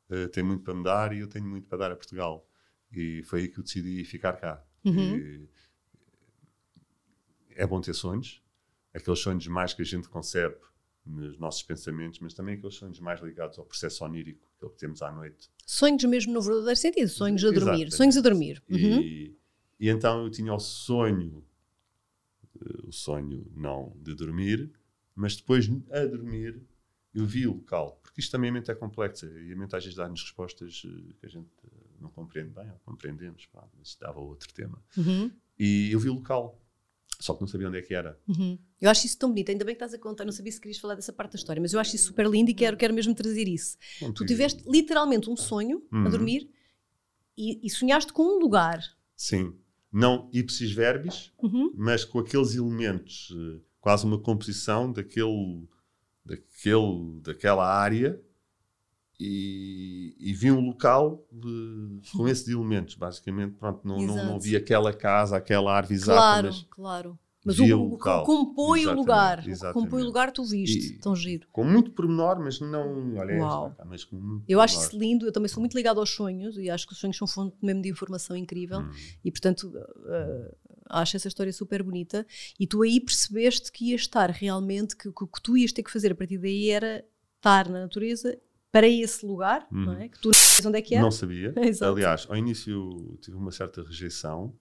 [0.09, 2.47] eh, tem muito para me dar e eu tenho muito para dar a Portugal.
[2.91, 4.63] E foi aí que eu decidi ficar cá.
[4.85, 5.17] Uhum.
[5.17, 5.49] E
[7.55, 8.41] é bom ter sonhos,
[8.95, 10.55] aqueles sonhos mais que a gente concebe
[11.05, 15.01] nos nossos pensamentos, mas também aqueles sonhos mais ligados ao processo onírico, aquele que temos
[15.01, 15.49] à noite.
[15.65, 17.91] Sonhos mesmo no verdadeiro sentido, sonhos a dormir.
[17.91, 18.63] Sonhos a dormir.
[18.69, 19.01] Uhum.
[19.01, 19.37] E,
[19.79, 21.45] e então eu tinha o sonho,
[22.59, 24.71] eh, o sonho não de dormir,
[25.13, 26.59] mas depois a dormir
[27.13, 29.83] eu vi o local, porque isto também a mente é complexa e a mente às
[29.83, 31.69] vezes dá-nos respostas eh, que a gente eh,
[32.01, 34.83] não compreende bem, ou compreendemos, pá, mas dava outro tema.
[34.97, 35.31] Uhum.
[35.57, 36.61] E eu vi o local,
[37.19, 38.19] só que não sabia onde é que era.
[38.27, 38.57] Uhum.
[38.81, 40.77] Eu acho isso tão bonito, ainda bem que estás a contar, não sabia se querias
[40.79, 43.13] falar dessa parte da história, mas eu acho isso super lindo e quero, quero mesmo
[43.15, 43.77] trazer isso.
[44.01, 46.09] Não Tu tive- tiveste literalmente um sonho a Uhum.
[46.09, 46.49] dormir
[47.37, 48.79] e, e sonhaste com um lugar.
[49.15, 49.53] Sim,
[49.91, 51.71] não ipsis verbis, Uhum.
[51.75, 55.67] mas com aqueles elementos, eh, quase uma composição daquele,
[56.25, 58.21] daquele, daquela área
[59.19, 64.55] e, e vi um local de- com esses elementos, basicamente, pronto, não, não, não vi
[64.55, 67.19] aquela casa, aquela árvore exata, Claro, mas claro.
[67.47, 68.23] Mas o, o o que local.
[68.25, 69.39] compõe o Exatamente, lugar.
[69.39, 69.83] O que exatamente.
[69.85, 70.95] compõe o lugar tu viste.
[70.95, 71.47] E- Tão giro.
[71.51, 73.67] com muito pormenor, mas não, olha Uau.
[73.67, 76.57] esta, mas com muito Eu acho isso lindo, eu também sou muito ligada aos sonhos
[76.57, 78.91] e acho que os sonhos são fonte mesmo de informação incrível Hum.
[79.23, 80.55] e portanto uh,
[80.89, 82.25] acho essa história super bonita
[82.59, 85.83] e tu aí percebeste que ias estar realmente, que, que o que tu ias ter
[85.83, 87.05] que fazer a partir daí era
[87.37, 88.35] estar na natureza
[88.75, 90.09] para esse lugar, não é?
[90.09, 91.01] Que tu não sabias onde é que era.
[91.05, 91.53] Não sabia.
[91.65, 91.93] Exato.
[91.93, 94.53] Aliás, ao início tive uma certa rejeição.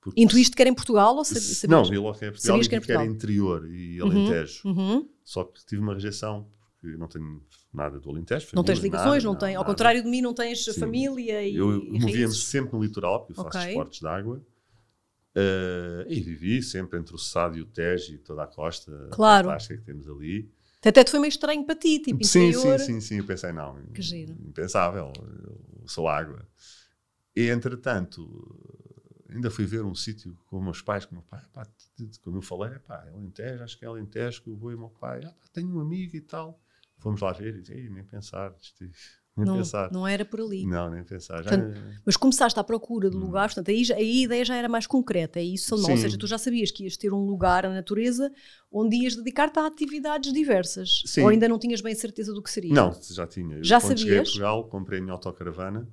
[0.00, 1.68] porque- Intuíste que era em Portugal ou sabi- sabias?
[1.68, 4.10] Não, vi logo que era Portugal e que que era interior e Uhum.
[4.12, 4.68] Alentejo.
[4.68, 5.08] Uhum.
[5.24, 6.48] Só que tive uma rejeição,
[6.80, 7.42] porque não tenho
[7.74, 8.46] nada do Alentejo.
[8.54, 9.56] Não tens família, ligações, nada, não, tem.
[9.56, 10.72] Ao contrário de mim, não tens Sim.
[10.78, 13.70] família e, Eu movia-me sempre no litoral, porque eu faço Ok.
[13.70, 14.40] esportes de água.
[15.36, 19.46] Uh, e vivi sempre entre o Sado e o Tejo e toda a costa claro.
[19.48, 20.48] fantástica que temos ali.
[20.84, 22.78] Até te foi meio estranho para ti, tipo sim, interior.
[22.78, 24.32] Sim, sim, sim, eu pensei, não, que giro.
[24.46, 26.46] impensável, eu sou água.
[27.34, 28.26] E, entretanto,
[29.28, 31.66] ainda fui ver um sítio com meus pais, com o meu pai, pá,
[32.22, 34.78] como eu falei, pá, é Alentejo, acho que é Alentejo, que eu vou e o
[34.78, 36.60] meu pai, ah, pá, tenho um amigo e tal.
[36.98, 38.84] Fomos lá ver e disse, nem pensar, isto,
[39.38, 39.92] nem não, pensar.
[39.92, 40.66] Não era por ali.
[40.66, 41.42] Não, nem pensar.
[41.42, 41.50] Já...
[41.50, 43.20] Portanto, mas começaste à procura de hum.
[43.20, 45.92] lugares, portanto, aí, aí, a ideia já era mais concreta, é isso, Salomão.
[45.92, 48.32] Ou seja, tu já sabias que ias ter um lugar na natureza
[48.70, 51.02] onde ias dedicar-te a atividades diversas.
[51.06, 51.22] Sim.
[51.22, 52.74] Ou ainda não tinhas bem certeza do que seria?
[52.74, 53.62] Não, já tinha.
[53.62, 54.00] Já Quando sabias?
[54.00, 55.88] cheguei a Portugal, comprei a minha autocaravana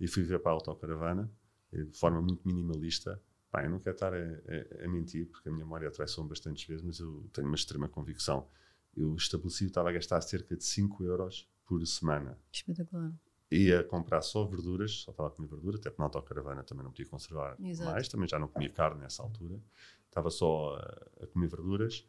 [0.00, 1.30] e fui ver para a autocaravana
[1.72, 3.20] de forma muito minimalista.
[3.50, 6.66] Pá, eu não quero estar a, a, a mentir, porque a minha memória traiçoou bastantes
[6.66, 8.48] vezes, mas eu tenho uma extrema convicção.
[8.96, 12.38] Eu estabeleci, estava a gastar cerca de 5 euros por semana.
[12.52, 13.12] Espetacular
[13.50, 16.90] ia comprar só verduras, só estava a comer verdura, até porque na autocaravana também não
[16.90, 17.90] podia conservar Exato.
[17.90, 19.60] mais, também já não comia carne nessa altura,
[20.06, 22.04] estava só a, a comer verduras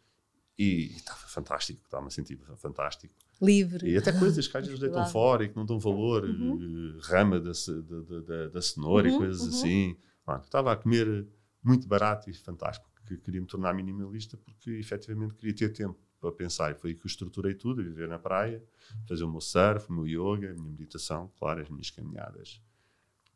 [0.57, 3.13] e, estava fantástico, estava-me a sentir fantástico.
[3.39, 3.87] Livre.
[3.87, 6.95] E até coisas que às vezes deitam fora e que não dão valor, uhum.
[6.97, 9.49] Eh, rama da, da, da, da cenoura uhum, e coisas uhum.
[9.49, 9.97] assim.
[10.25, 11.27] Pronto, estava a comer
[11.63, 16.31] muito barato e fantástico, que queria me tornar minimalista porque efetivamente queria ter tempo para
[16.31, 16.71] pensar.
[16.71, 18.63] E foi aí que eu estruturei tudo, viver na praia,
[19.07, 22.61] fazer o meu surf, o meu yoga, a minha meditação, claro, as minhas caminhadas.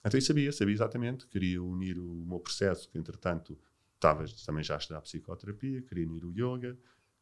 [0.03, 3.57] Então eu sabia, sabia exatamente, queria unir o meu processo, que entretanto
[3.95, 6.75] estava também já a estudar psicoterapia, queria unir o yoga,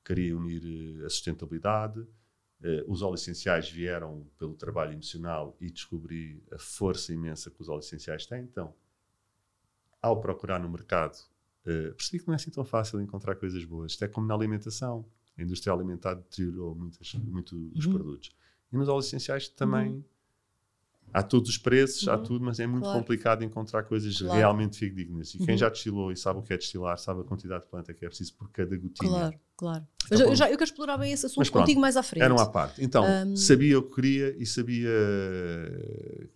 [0.04, 0.64] queria unir
[1.02, 2.00] eh, a sustentabilidade.
[2.62, 7.70] Uh, os óleos essenciais vieram pelo trabalho emocional e descobri a força imensa que os
[7.70, 8.44] óleos essenciais têm.
[8.44, 8.74] Então,
[10.02, 11.16] ao procurar no mercado,
[11.66, 13.94] uh, percebi que não é assim tão fácil encontrar coisas boas.
[13.94, 15.06] Isto é como na alimentação
[15.40, 17.94] a indústria alimentar deteriorou muitas, muito os uhum.
[17.94, 18.32] produtos.
[18.72, 20.04] E nos óleos essenciais também uhum.
[21.14, 22.14] há todos os preços, uhum.
[22.14, 23.00] há tudo, mas é muito claro.
[23.00, 24.38] complicado encontrar coisas claro.
[24.38, 25.34] realmente fidedignas.
[25.34, 25.58] E quem uhum.
[25.58, 28.08] já destilou e sabe o que é destilar, sabe a quantidade de planta que é
[28.08, 29.10] preciso por cada gotinha.
[29.10, 29.88] Claro, claro.
[30.06, 32.24] Então, mas eu, já, eu quero explorar bem esse assunto pronto, contigo mais à frente.
[32.24, 32.84] Era uma parte.
[32.84, 33.36] Então, um...
[33.36, 34.90] sabia o que queria e sabia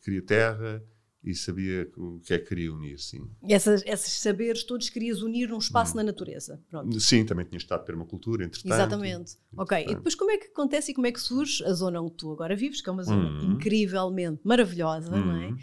[0.02, 0.84] queria terra,
[1.23, 3.29] e sabia o que é que queria unir, sim.
[3.47, 5.97] Essas, esses saberes todos querias unir num espaço hum.
[5.97, 6.62] na natureza.
[6.69, 6.99] Pronto.
[6.99, 8.73] Sim, também tinha estado permacultura, entretanto.
[8.73, 9.38] Exatamente.
[9.55, 12.15] Ok, e depois como é que acontece e como é que surge a zona onde
[12.15, 13.53] tu agora vives, que é uma zona hum.
[13.53, 15.25] incrivelmente maravilhosa, hum.
[15.25, 15.55] não é?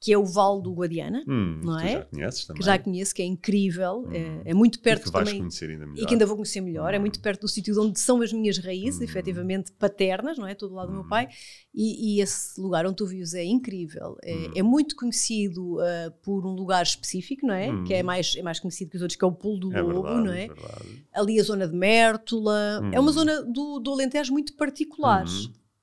[0.00, 1.92] Que é o Vale do Guadiana, hum, não é?
[1.92, 2.60] já conheces também.
[2.60, 4.12] Que já conheço, que é incrível, hum.
[4.12, 5.40] é, é, muito perto e que vais também.
[5.40, 6.02] conhecer ainda melhor.
[6.02, 6.96] E que ainda vou conhecer melhor, hum.
[6.96, 9.04] é muito perto do sítio onde são as minhas raízes, hum.
[9.04, 10.54] efetivamente paternas, não é?
[10.54, 11.08] Todo lado do meu hum.
[11.08, 11.28] pai,
[11.74, 14.16] e, e, esse lugar onde tu vives é incrível.
[14.22, 14.52] É, hum.
[14.56, 17.68] é muito conhecido uh, por um lugar específico, não é?
[17.84, 19.82] Que é mais, é mais conhecido que os outros, que é o Pulo do é
[19.82, 20.44] Lobo, verdade, não é?
[20.44, 25.26] é Ali a zona de Mértola, é uma zona do, do Alentejo muito particular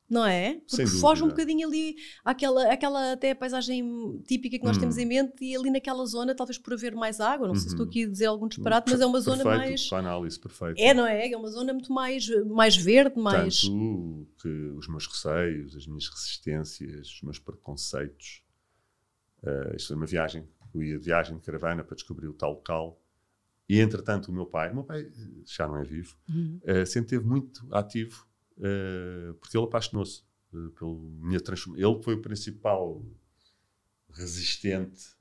[0.10, 0.62] não é?
[0.70, 4.82] Porque foge um bocadinho ali àquela, àquela até paisagem típica que nós hum.
[4.82, 7.60] temos em mente e ali naquela zona, talvez por haver mais água, não uhum.
[7.60, 7.90] sei se estou uhum.
[7.90, 9.94] aqui a dizer algum disparate, mas é uma zona perfeito, mais...
[9.94, 10.82] análise perfeita.
[10.82, 11.32] É, não é?
[11.32, 13.62] É uma zona muito mais, mais verde, mais...
[13.62, 18.44] Tanto que os meus receios, as minhas resistências, os meus preconceitos,
[19.44, 22.52] uh, isto foi uma viagem, eu ia de viagem de caravana para descobrir o tal
[22.52, 23.02] local,
[23.68, 25.12] e entretanto o meu pai, o meu pai
[25.46, 26.60] já não é vivo, uhum.
[26.62, 31.92] uh, sempre esteve muito ativo uh, porque ele apaixonou-se uh, pelo minha transformação.
[31.92, 33.06] Ele foi o principal
[34.12, 35.16] resistente.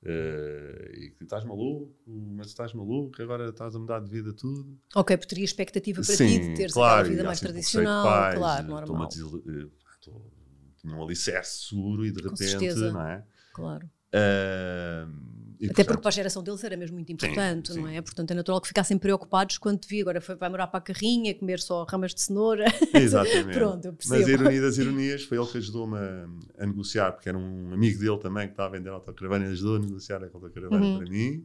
[0.00, 4.78] Uh, e que estás maluco, mas estás maluco, agora estás a mudar de vida tudo.
[4.94, 8.38] Ok, porque teria expectativa para Sim, ti de teres claro, uma vida mais tradicional, pais,
[8.38, 9.08] claro, normal.
[9.08, 13.26] Tinha um alicerce seguro e de repente, não é?
[13.52, 13.90] Claro.
[14.14, 15.12] Uh,
[15.60, 18.00] e, Até porque para a geração deles era mesmo muito importante, sim, não é?
[18.00, 20.00] Portanto, é natural que ficassem preocupados quando te vi.
[20.00, 22.64] Agora foi, vai morar para a carrinha, comer só ramas de cenoura.
[22.94, 23.58] Exatamente.
[23.58, 24.20] Pronto, eu percebo.
[24.20, 27.72] Mas a ironia das ironias foi ele que ajudou-me a, a, negociar, porque era um
[27.72, 30.98] amigo dele também que estava a vender autocaravana e ajudou a negociar a autocaravana uhum.
[30.98, 31.44] para mim.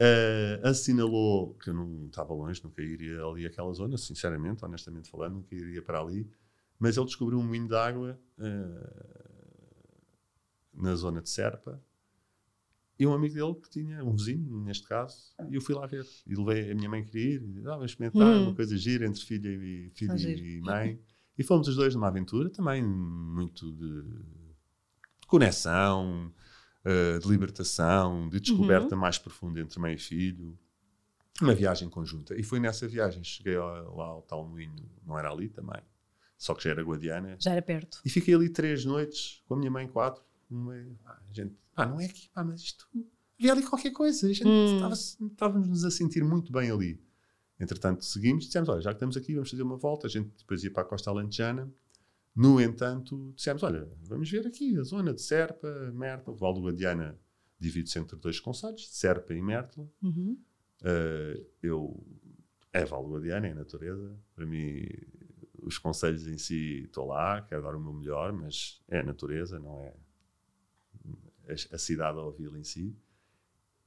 [0.00, 5.36] Uh, assinalou que eu não estava longe, nunca iria ali àquela zona, sinceramente, honestamente falando,
[5.36, 6.30] nunca iria para ali.
[6.78, 8.98] Mas ele descobriu um moinho de água uh,
[10.74, 11.82] na zona de Serpa
[12.98, 15.16] e um amigo dele que tinha, um vizinho, neste caso,
[15.48, 16.04] e eu fui lá ver.
[16.26, 18.42] E levei, a minha mãe queria ir, e disse, ah, vamos experimentar hum.
[18.44, 21.00] uma coisa gira entre filha e, filho e mãe.
[21.38, 26.32] E fomos os dois numa aventura também muito de, de conexão,
[26.84, 29.00] uh, de libertação, de descoberta uhum.
[29.00, 30.58] mais profunda entre mãe e filho.
[31.40, 32.34] Uma viagem conjunta.
[32.36, 34.74] E foi nessa viagem, cheguei lá ao tal moinho,
[35.06, 35.80] não era ali também,
[36.36, 37.36] só que já era Guadiana.
[37.38, 38.00] Já era perto.
[38.04, 40.24] E fiquei ali três noites, com a minha mãe quatro.
[40.50, 42.88] Uma, a gente pá, não é aqui, pá, mas isto
[43.38, 44.26] havia ali qualquer coisa.
[44.26, 44.92] A gente hum.
[44.92, 47.00] estávamos a sentir muito bem ali.
[47.60, 50.06] Entretanto, seguimos e dissemos: olha, já que estamos aqui, vamos fazer uma volta.
[50.06, 51.70] A gente depois ia para a Costa Alentejana.
[52.34, 56.62] No entanto, dissemos: olha, vamos ver aqui a zona de Serpa, Merta, o Val do
[56.62, 57.18] Guadiana
[57.58, 59.90] divide-se entre dois conselhos, Serpa e Mértola.
[60.02, 60.38] Uhum.
[60.80, 62.06] Uh, eu,
[62.72, 64.16] é Val Guadiana, é a natureza.
[64.34, 64.86] Para mim,
[65.62, 69.58] os conselhos em si, estou lá, quero dar o meu melhor, mas é a natureza,
[69.58, 69.94] não é
[71.48, 72.96] a, cidade ou a vila em si.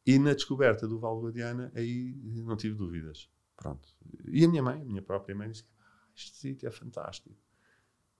[0.05, 3.29] E na descoberta do Val Guadiana, aí não tive dúvidas.
[3.55, 3.87] Pronto.
[4.27, 7.35] E a minha mãe, a minha própria mãe, disse: ah, Este sítio é fantástico.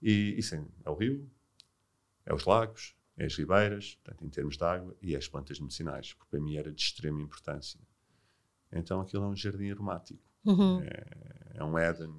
[0.00, 1.28] E, e sim, é o rio,
[2.24, 5.60] é os lagos, é as ribeiras, portanto, em termos de água, e é as plantas
[5.60, 7.80] medicinais, porque para mim era de extrema importância.
[8.72, 10.22] Então aquilo é um jardim aromático.
[10.44, 10.80] Uhum.
[10.80, 12.12] É, é, um Éden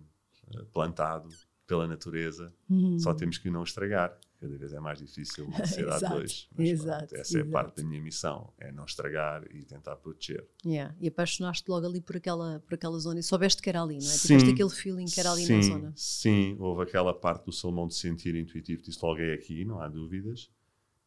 [0.53, 1.27] eh, plantado
[1.65, 2.99] pela natureza, uhum.
[2.99, 4.17] só temos que não estragar.
[4.43, 6.49] Cada vez é mais difícil ser a dois.
[6.53, 7.47] Mas, exato, pronto, essa exato.
[7.47, 10.45] é parte da minha missão, é não estragar e tentar proteger.
[10.65, 10.93] Yeah.
[10.99, 14.05] E apaixonaste logo ali por aquela, por aquela zona e soubeste que era ali, não
[14.05, 14.13] é?
[14.13, 15.93] Sim, Tiveste aquele feeling que era ali sim, na zona.
[15.95, 19.87] Sim, houve aquela parte do salmão de sentir intuitivo, disse logo é aqui, não há
[19.87, 20.51] dúvidas.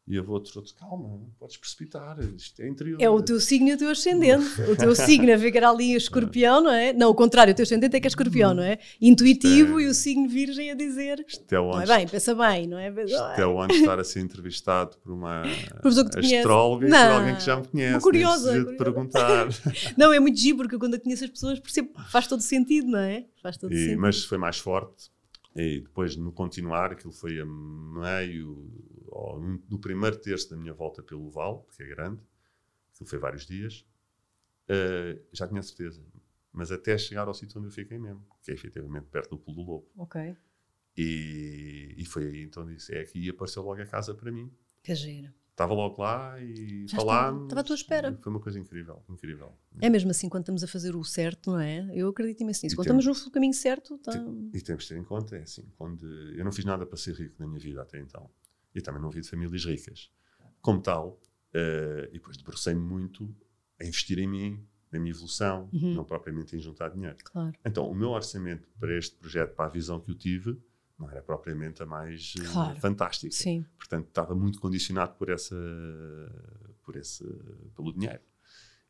[0.07, 2.97] E a outro, outro, calma, não podes precipitar, isto é interior.
[3.01, 4.61] É o teu signo e o teu ascendente.
[4.61, 6.93] O teu signo é ficar ali escorpião, não é?
[6.93, 8.79] Não, o contrário, o teu ascendente é que é escorpião, não é?
[9.01, 11.25] Intuitivo é, e o signo virgem a dizer.
[11.27, 12.87] Isto é onde, é bem, pensa bem, não é?
[13.03, 15.43] Isto é onde estar a ser entrevistado por uma
[15.83, 17.99] astróloga e por alguém que já me conhece.
[17.99, 18.49] Curiosa.
[18.49, 18.71] curiosa.
[18.71, 19.47] De perguntar.
[19.97, 22.99] não, é muito giro, porque quando eu conheço as pessoas percebo, faz todo sentido, não
[22.99, 23.25] é?
[23.43, 23.99] Faz todo e, sentido.
[23.99, 25.11] Mas foi mais forte.
[25.59, 28.71] E depois, no continuar, aquilo foi a meio
[29.07, 32.21] ou no primeiro terço da minha volta pelo Val, que é grande,
[32.93, 33.83] aquilo foi vários dias,
[34.69, 36.05] uh, já tinha certeza.
[36.51, 39.55] Mas até chegar ao sítio onde eu fiquei mesmo, que é efetivamente perto do Pulo
[39.55, 39.91] do Lobo.
[39.97, 40.37] Ok.
[40.95, 44.51] E, e foi aí então disse: é aqui e apareceu logo a casa para mim.
[44.83, 45.33] Que gira.
[45.57, 47.45] Estava logo lá e falámos.
[47.45, 48.15] Estava à tua espera.
[48.21, 49.57] Foi uma coisa incrível, incrível.
[49.81, 51.89] É mesmo assim quando estamos a fazer o certo, não é?
[51.95, 52.75] Eu acredito imenso nisso.
[52.75, 53.97] Quando estamos no caminho certo.
[53.97, 54.11] Tá...
[54.53, 57.15] E temos de ter em conta, é assim, quando eu não fiz nada para ser
[57.15, 58.29] rico na minha vida até então
[58.75, 60.11] e também não vi de famílias ricas.
[60.61, 61.19] Como tal,
[61.55, 63.35] uh, e depois debrucei-me muito
[63.79, 65.95] a investir em mim, na minha evolução, uhum.
[65.95, 67.17] não propriamente em juntar dinheiro.
[67.23, 67.53] Claro.
[67.65, 70.61] Então, o meu orçamento para este projeto, para a visão que eu tive,
[70.97, 72.79] não era propriamente a mais uh, claro.
[72.79, 73.33] fantástica.
[73.33, 73.65] Sim.
[73.77, 75.55] Portanto, estava muito condicionado por essa,
[76.83, 77.23] por esse,
[77.75, 78.21] pelo dinheiro.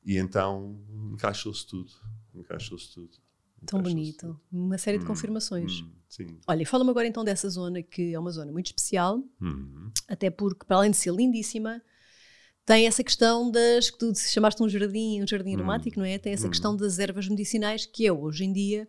[0.04, 0.80] E então
[1.14, 1.92] encaixou-se tudo,
[2.34, 3.18] encaixou-se tudo.
[3.66, 4.40] Tão bonito.
[4.52, 5.82] Uma série de hum, confirmações.
[5.82, 6.40] Hum, sim.
[6.48, 9.92] Olha, fala-me agora então dessa zona que é uma zona muito especial, hum.
[10.08, 11.82] até porque, para além de ser lindíssima,
[12.66, 15.56] tem essa questão das que tu chamaste um jardim, um jardim hum.
[15.56, 16.18] aromático, não é?
[16.18, 16.78] Tem essa questão hum.
[16.78, 18.88] das ervas medicinais, que é hoje em dia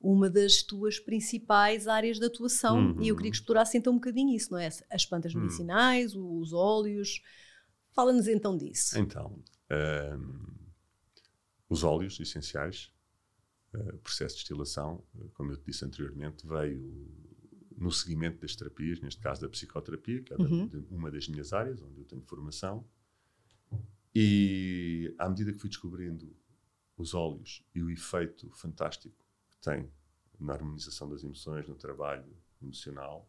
[0.00, 2.96] uma das tuas principais áreas de atuação.
[3.00, 4.68] E eu queria que explorasse então um bocadinho isso, não é?
[4.90, 5.40] As plantas hum.
[5.40, 7.22] medicinais, os óleos.
[7.92, 8.98] Fala-nos então disso.
[8.98, 10.44] Então, um,
[11.68, 12.92] os óleos essenciais
[13.94, 15.04] o processo de destilação,
[15.34, 17.06] como eu te disse anteriormente, veio
[17.76, 20.86] no seguimento das terapias, neste caso da psicoterapia, que é uhum.
[20.90, 22.86] uma das minhas áreas, onde eu tenho formação.
[24.14, 26.34] E à medida que fui descobrindo
[26.96, 29.25] os óleos e o efeito fantástico
[29.60, 29.90] tem
[30.38, 32.24] na harmonização das emoções, no trabalho
[32.62, 33.28] emocional,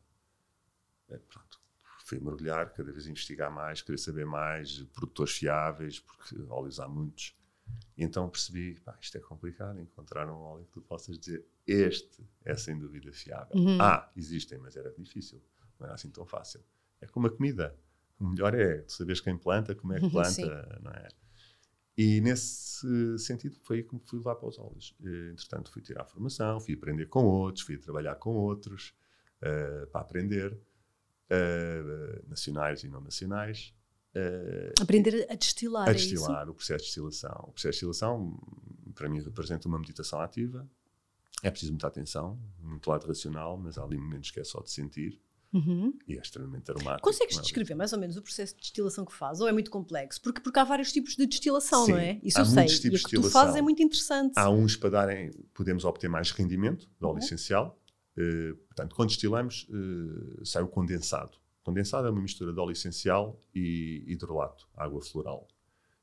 [1.09, 1.59] é, pronto,
[2.05, 7.35] fui mergulhar, cada vez investigar mais, querer saber mais, produtores fiáveis, porque óleos há muitos.
[7.97, 12.25] E então percebi, pá, isto é complicado, encontrar um óleo que tu possas dizer, este
[12.45, 13.57] é sem dúvida fiável.
[13.57, 13.81] Uhum.
[13.81, 15.41] Ah, existem, mas era difícil,
[15.79, 16.63] não era assim tão fácil.
[17.01, 17.75] É como a comida.
[18.19, 21.07] O melhor é tu saberes quem planta, como é que planta, não é?
[21.97, 24.95] E nesse sentido foi como fui lá para os óleos.
[25.31, 28.93] Entretanto, fui tirar a formação, fui aprender com outros, fui trabalhar com outros
[29.41, 33.73] uh, para aprender, uh, nacionais e não nacionais.
[34.15, 35.87] Uh, Aprender a destilar.
[35.87, 37.45] A é destilar, é o processo de destilação.
[37.47, 38.39] O processo de destilação,
[38.93, 40.69] para mim, representa uma meditação ativa.
[41.41, 44.71] É preciso muita atenção, muito lado racional, mas há ali momentos que é só de
[44.71, 45.19] sentir.
[45.53, 45.93] Uhum.
[46.07, 47.01] E é extremamente aromático.
[47.01, 49.39] Consegues é descrever mais ou menos o processo de destilação que faz?
[49.39, 50.21] Ou é muito complexo?
[50.21, 52.19] Porque, porque há vários tipos de destilação, Sim, não é?
[52.23, 52.65] Isso eu sei.
[52.65, 54.33] e o que tu fazes é muito interessante.
[54.35, 57.23] Há uns para darem, podemos obter mais rendimento do óleo uhum.
[57.23, 57.79] essencial.
[58.17, 61.37] Uh, portanto, quando destilamos, uh, sai o condensado.
[61.63, 65.47] Condensado é uma mistura de óleo essencial e hidrolato, água floral.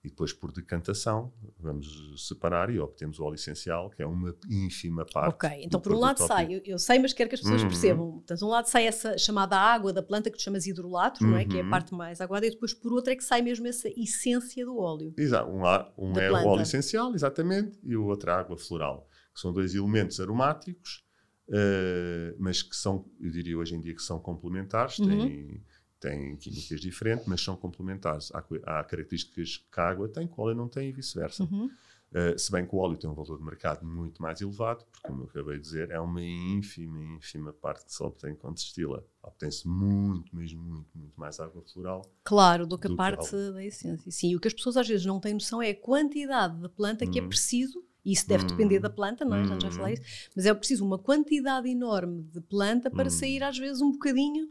[0.05, 5.07] E depois, por decantação, vamos separar e obtemos o óleo essencial, que é uma ínfima
[5.07, 5.35] parte.
[5.35, 7.69] Ok, então por um lado sai, eu, eu, sei, mas quero que as pessoas uhum.
[7.69, 8.12] percebam.
[8.12, 11.31] Portanto, um lado sai essa chamada água da planta que tu chamas hidrolato, uhum.
[11.31, 11.47] não é?
[11.47, 11.71] Que é a uhum.
[11.71, 15.14] parte mais aguada, e depois por outro é que sai mesmo essa essência do óleo.
[15.17, 16.47] Exato, um, um é planta.
[16.47, 20.21] o óleo essencial, exatamente, e o outro é a água floral, que são dois elementos
[20.21, 21.05] aromáticos
[21.49, 25.61] uh, mas que são, eu diria hoje em dia que são complementares, uhum.
[26.05, 28.30] Têm, químicas diferentes, mas são complementares.
[28.32, 31.44] Há, há, características que a água tem que o óleo não tem e vice-versa.
[31.44, 31.70] Uhum.
[32.14, 35.09] Uh, se bem que o óleo tem um valor de mercado muito mais elevado, porque,
[35.09, 39.05] como eu acabei de dizer, é uma ínfima, ínfima parte que se obtém quando destila.
[39.20, 42.02] Obtém-se muito, mesmo muito, muito mais água floral.
[42.22, 44.12] Claro, do que a parte que da essência.
[44.12, 47.05] Sim, o que as pessoas às vezes não têm noção é a quantidade de planta
[47.05, 47.11] hum.
[47.11, 47.28] que é hum.
[47.28, 48.48] preciso, e isso deve hum.
[48.48, 49.42] depender da planta, não é?
[49.42, 49.61] Hum.
[49.61, 53.11] Já falei isso, mas é preciso uma quantidade enorme de planta para hum.
[53.11, 54.48] sair às vezes um bocadinho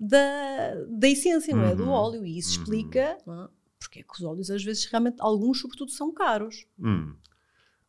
[0.00, 1.74] da, da essência, não é?
[1.74, 1.90] Do uhum.
[1.90, 2.62] óleo, e isso uhum.
[2.62, 3.18] explica.
[3.26, 3.48] Não é?
[3.84, 6.66] porque é que os óleos às vezes realmente, alguns sobretudo, são caros.
[6.78, 7.14] Hum.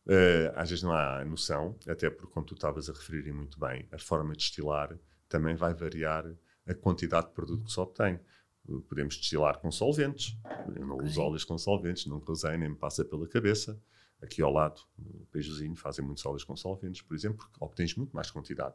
[0.06, 3.88] Uh, às vezes não há noção, até porque, como tu estavas a referir muito bem,
[3.90, 4.96] a forma de destilar
[5.28, 6.24] também vai variar
[6.64, 8.20] a quantidade de produto que se obtém.
[8.88, 10.36] Podemos destilar com solventes.
[10.74, 13.80] Eu não uso óleos com solventes, nunca usei, nem me passa pela cabeça.
[14.20, 18.14] Aqui ao lado, no Peijozinho, fazem muitos óleos com solventes, por exemplo, porque obtens muito
[18.14, 18.74] mais quantidade.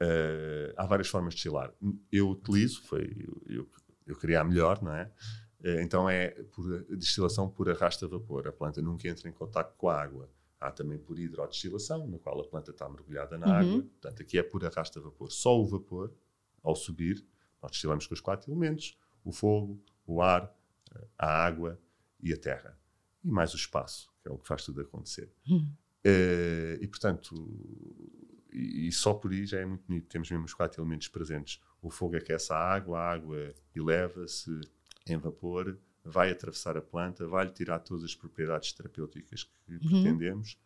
[0.00, 1.72] Uh, há várias formas de destilar.
[2.10, 3.68] Eu utilizo, foi, eu,
[4.06, 5.10] eu, queria a melhor, não é?
[5.62, 8.46] Eh, então é por destilação por arrasta vapor.
[8.46, 10.30] A planta nunca entra em contato com a água.
[10.60, 13.52] Há também por hidrodestilação, na qual a planta está mergulhada na uhum.
[13.52, 13.82] água.
[13.82, 15.30] Portanto, aqui é por arrasta vapor.
[15.30, 16.12] Só o vapor,
[16.62, 17.24] ao subir,
[17.62, 20.52] nós destilamos com os quatro elementos: o fogo, o ar,
[21.18, 21.78] a água
[22.20, 22.78] e a terra.
[23.24, 25.30] E mais o espaço, que é o que faz tudo acontecer.
[25.48, 25.72] Uhum.
[26.06, 27.34] Uh, e, portanto,
[28.52, 30.08] e, e, só por aí já é muito bonito.
[30.08, 31.60] Temos mesmo os quatro elementos presentes.
[31.82, 34.60] O fogo aquece a água, a água eleva-se,
[35.06, 39.78] em vapor, vai atravessar a planta, vai-lhe tirar todas as propriedades terapêuticas que uhum.
[39.78, 40.58] pretendemos.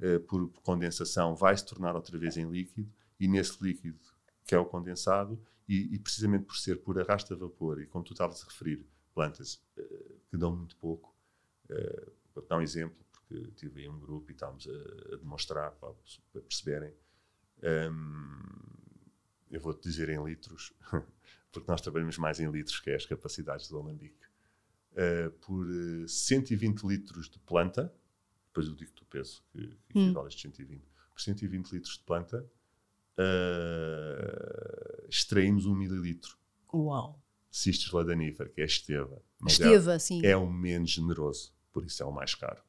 [0.00, 3.98] Uh, por condensação, vai se tornar outra vez em líquido, e nesse líquido,
[4.44, 8.12] que é o condensado, e, e precisamente por ser por arrasta vapor, e como tu
[8.12, 11.14] estavas a referir, plantas uh, que dão muito pouco,
[11.70, 15.70] uh, vou dar um exemplo, porque tive aí um grupo e estávamos a, a demonstrar
[15.72, 15.94] para,
[16.32, 16.92] para perceberem.
[17.62, 18.34] Um,
[19.50, 20.72] eu vou-te dizer em litros,
[21.52, 24.26] porque nós trabalhamos mais em litros, que é as capacidades do alambique,
[24.92, 25.66] uh, por
[26.08, 27.92] 120 eh, litros de planta,
[28.46, 30.04] depois eu digo-te o peso, que, que hum.
[30.06, 30.82] equivale a 120,
[31.12, 32.44] por 120 litros de planta,
[33.18, 36.36] uh, extraímos um mililitro.
[36.72, 37.22] Uau!
[37.50, 39.22] Cistos ladanífero, que é esteva.
[39.46, 40.26] esteva, é, sim.
[40.26, 42.62] É o menos generoso, por isso é o mais caro.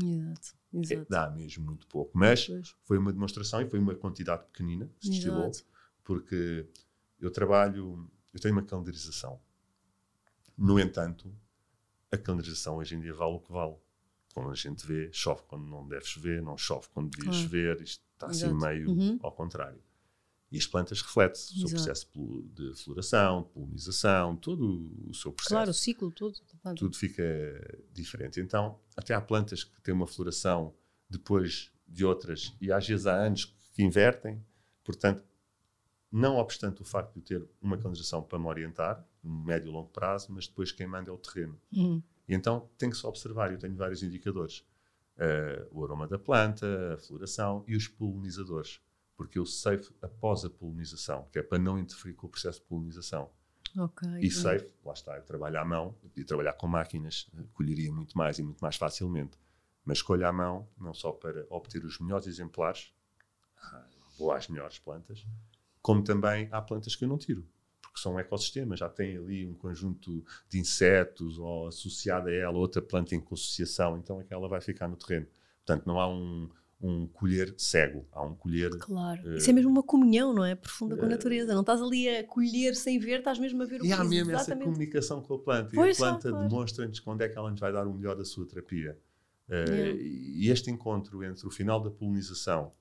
[0.00, 0.56] Exato.
[0.72, 1.02] Exato.
[1.02, 2.10] É, dá mesmo muito pouco.
[2.14, 2.48] Mas
[2.84, 5.50] foi uma demonstração e foi uma quantidade pequenina que se destilou,
[6.02, 6.68] porque
[7.20, 9.40] eu trabalho, eu tenho uma calendarização.
[10.56, 11.34] No entanto,
[12.10, 13.76] a calendarização hoje em dia vale o que vale.
[14.34, 17.42] Como a gente vê, chove quando não deve chover, não chove quando devia claro.
[17.42, 18.56] chover, isto está assim Exato.
[18.56, 19.18] assim meio uhum.
[19.22, 19.82] ao contrário.
[20.52, 22.06] E as plantas refletem o seu processo
[22.54, 25.54] de floração, de polinização, todo o seu processo.
[25.54, 26.36] Claro, o ciclo todo.
[26.76, 27.24] Tudo fica
[27.90, 28.38] diferente.
[28.38, 30.74] Então, até há plantas que têm uma floração
[31.08, 34.44] depois de outras, e às vezes há anos que invertem.
[34.84, 35.24] Portanto,
[36.10, 39.88] não obstante o facto de ter uma canalização para me orientar, no médio e longo
[39.88, 41.58] prazo, mas depois quem manda é o terreno.
[41.72, 42.02] Uhum.
[42.28, 44.58] E então tem que se observar, eu tenho vários indicadores.
[45.16, 48.80] Uh, o aroma da planta, a floração e os polinizadores.
[49.22, 52.66] Porque eu safe após a polinização, que é para não interferir com o processo de
[52.66, 53.30] polinização.
[53.78, 54.18] Okay.
[54.20, 58.40] E safe, lá está, eu trabalho à mão, e trabalhar com máquinas, colheria muito mais
[58.40, 59.38] e muito mais facilmente.
[59.84, 62.92] Mas escolho à mão, não só para obter os melhores exemplares,
[63.56, 63.86] ah,
[64.18, 65.24] vou às melhores plantas,
[65.80, 67.46] como também há plantas que eu não tiro,
[67.80, 72.82] porque são ecossistemas, já tem ali um conjunto de insetos ou associada a ela outra
[72.82, 75.28] planta em associação, então aquela vai ficar no terreno.
[75.64, 76.50] Portanto, não há um,
[76.82, 78.70] um colher cego, há um colher.
[78.78, 79.22] Claro.
[79.22, 80.54] Uh, Isso é mesmo uma comunhão, não é?
[80.54, 81.54] Profunda com a eh, natureza.
[81.54, 84.02] Não estás ali a colher sem ver, estás mesmo a ver o que E há
[84.02, 84.62] mesmo exatamente.
[84.62, 85.70] essa comunicação com a planta.
[85.72, 86.48] Pois e a planta claro.
[86.48, 88.98] demonstra-nos quando é que ela nos vai dar o melhor da sua terapia.
[89.48, 92.72] Uh, E este encontro entre o final da polinização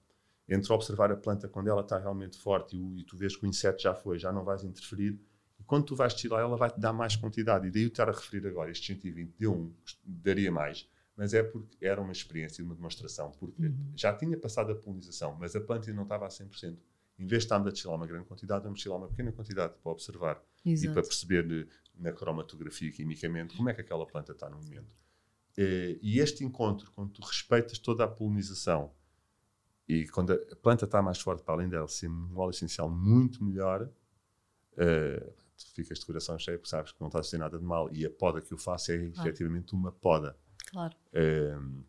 [0.49, 3.47] entre observar a planta quando ela está realmente forte e, e, tu vês que o
[3.47, 5.18] inseto já foi, já não vais interferir,
[5.58, 7.68] e quando tu vais tirar ela vai-te dar mais quantidade.
[7.68, 9.74] E daí eu estar a referir agora, este 120 deu um,
[10.04, 13.91] daria mais, mas é porque era uma experiência, uma demonstração, porque uhum.
[13.95, 16.78] já tinha passado a polinização, mas a planta ainda não estava a 100%.
[17.20, 19.91] Em vez de estarmos a destilar uma grande quantidade, vamos destilar uma pequena quantidade para
[19.91, 20.91] observar Exato.
[20.91, 24.95] e para perceber na cromatografia quimicamente como é que aquela planta está no momento.
[25.57, 28.91] Eh, e este encontro, quando tu respeitas toda a polinização,
[29.88, 33.43] e quando a planta está mais forte, para além dela ser um óleo essencial muito
[33.43, 37.59] melhor, uh, tu ficas de coração cheio porque sabes que não estás a fazer nada
[37.59, 37.89] de mal.
[37.91, 39.20] E a poda que eu faço é ah.
[39.20, 40.38] efetivamente uma poda.
[40.72, 40.96] Claro.
[41.14, 41.84] Uh,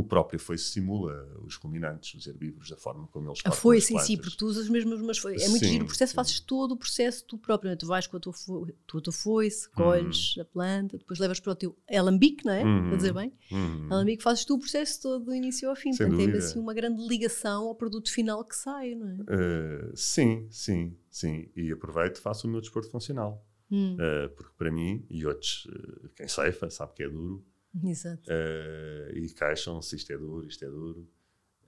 [0.00, 3.98] o próprio foice simula os ruminantes, os herbívoros, da forma como eles A foice em
[3.98, 6.16] si, porque tu usas mesmo mas foi É muito sim, giro o processo, sim.
[6.16, 7.70] fazes todo o processo tu próprio.
[7.70, 7.76] Né?
[7.76, 10.42] Tu vais com a tua, fo tua, tua foice, colhes uhum.
[10.42, 12.64] a planta, depois levas para o teu alambique, não é?
[12.64, 12.88] Uhum.
[12.88, 13.32] Para dizer bem?
[13.50, 13.88] Uhum.
[13.90, 15.92] Alambique fazes tu o processo todo do início ao fim.
[15.92, 19.14] Sem Portanto, tem assim uma grande ligação ao produto final que sai, não é?
[19.14, 21.50] Uh, sim, sim, sim.
[21.56, 23.44] E aproveito e faço o meu desporto funcional.
[23.72, 27.44] Uh, porque para mim, e outros, uh, quem ceifa sabe que é duro,
[27.84, 28.30] Exato.
[28.30, 31.08] Uh, e queixam-se, isto é duro, isto é duro.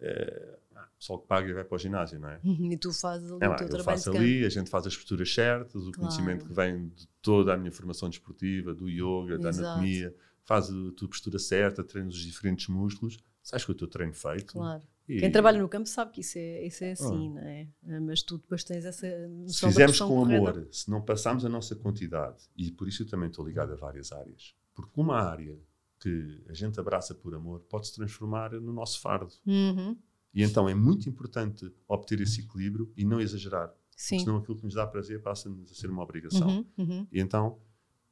[0.01, 0.63] Uh,
[0.99, 2.41] pessoal que paga vai para o ginásio, não é?
[2.45, 4.47] E tu fazes ali é o teu eu trabalho faço ali, campo.
[4.47, 5.99] a gente faz as posturas certas, o Claro.
[5.99, 9.67] conhecimento que vem de toda a minha formação desportiva, do yoga, da Exato.
[9.69, 14.13] anatomia, faz a tua postura certa, treinas os diferentes músculos, sais com o teu treino
[14.15, 14.55] feito.
[14.55, 14.83] Claro.
[15.09, 17.69] E Quem trabalha no campo sabe que isso é, isso é assim, não é?
[17.89, 20.51] Ah, Mas tu depois tens essa Se noção da fizermos com correta.
[20.51, 23.77] amor, se não passarmos a nossa quantidade, e por isso eu também estou ligado a
[23.77, 25.59] várias áreas, porque uma área
[26.03, 29.33] que a gente abraça por amor pode se transformar no nosso fardo.
[29.47, 29.97] Uhum.
[30.35, 34.19] E então é muito importante obter esse equilíbrio e não exagerar, Sim.
[34.19, 36.49] senão aquilo que nos dá prazer passa-nos a ser uma obrigação.
[36.49, 37.07] Uhum, uhum.
[37.13, 37.61] E então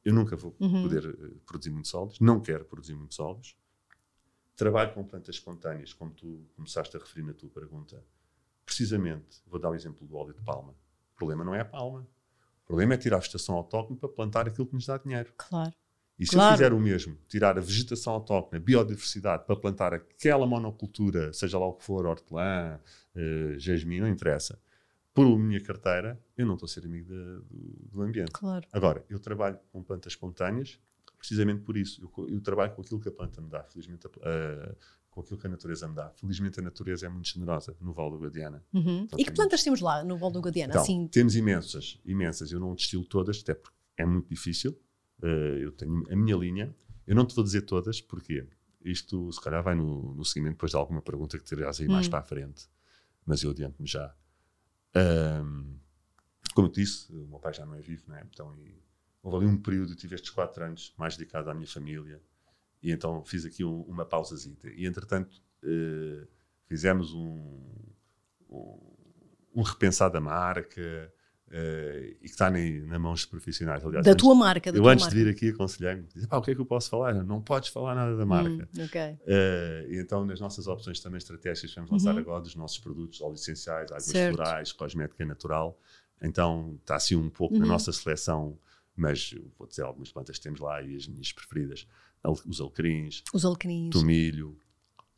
[0.05, 0.83] eu nunca vou Uhum.
[0.83, 3.55] poder eh, produzir muitos óleos, não quero produzir muitos óleos.
[4.55, 8.03] Trabalho com plantas espontâneas, como tu começaste a referir na tua pergunta.
[8.65, 10.73] Precisamente, vou dar o exemplo do óleo de palma.
[11.13, 12.07] O problema não é a palma.
[12.63, 15.33] O problema é tirar a vegetação autóctone para plantar aquilo que nos dá dinheiro.
[15.37, 15.73] Claro.
[16.21, 16.53] E se Claro.
[16.53, 21.57] eu fizer o mesmo, tirar a vegetação autóctone, a biodiversidade, para plantar aquela monocultura, seja
[21.57, 22.79] lá o que for, hortelã,
[23.15, 24.59] eh, jasmim, não interessa,
[25.13, 28.31] por minha carteira, eu não estou a ser amigo da- do, do ambiente.
[28.31, 28.67] Claro.
[28.71, 30.79] Agora, eu trabalho com plantas espontâneas
[31.17, 32.01] precisamente por isso.
[32.17, 34.75] Eu, eu trabalho com aquilo que a planta me dá, felizmente, a ah,
[35.09, 36.09] com aquilo que a natureza me dá.
[36.15, 38.63] Felizmente, a natureza é muito generosa no Val do Guadiana.
[38.73, 39.01] Uhum.
[39.03, 40.71] Então E que plantas temos lá no Val do Guadiana?
[40.71, 42.51] Então, Assim, temos imensas, imensas.
[42.51, 44.79] Eu não destilo todas, até porque é muito difícil.
[45.21, 46.75] Ah, eu tenho a minha linha.
[47.07, 48.47] Eu não te vou dizer todas, porque
[48.83, 52.07] isto, se calhar, vai no, no seguimento depois de alguma pergunta que terás aí mais
[52.07, 52.09] Hum.
[52.11, 52.67] para a frente.
[53.25, 54.15] Mas eu adianto-me já.
[54.95, 55.77] Ahm,
[56.53, 58.23] como eu te disse, o meu pai já não é vivo, não é?
[58.29, 58.81] Então, e
[59.23, 62.21] houve ali um período, eu tive estes quatro anos mais dedicado à minha família,
[62.81, 64.67] e então fiz aqui um- uma pausazita.
[64.69, 66.27] E, entretanto, eh,
[66.65, 67.63] fizemos um,
[68.49, 68.93] um,
[69.55, 71.13] um repensar da marca,
[71.51, 73.83] eh, e que está nem, na mãos de profissionais.
[73.85, 75.15] Aliás, da antes- tua marca, da eu tua antes marca.
[75.17, 77.15] de vir aqui aconselhei-me, o que é que eu posso falar?
[77.15, 78.67] Eu, Não podes falar nada da marca.
[78.77, 79.01] Hum, ok.
[79.27, 82.19] Eh, e então, nas nossas opções também estratégicas, vamos lançar Uhum.
[82.21, 84.35] agora dos nossos produtos, óleos essenciais, águas Certo.
[84.35, 85.79] florais, cosmética natural.
[86.21, 87.67] Então, está assim um pouco na Uhum.
[87.71, 88.57] nossa seleção,
[88.95, 91.87] mas vou dizer algumas plantas que temos lá e as minhas preferidas:
[92.45, 93.91] os alecrins, Os alecrins.
[93.91, 94.57] tomilho,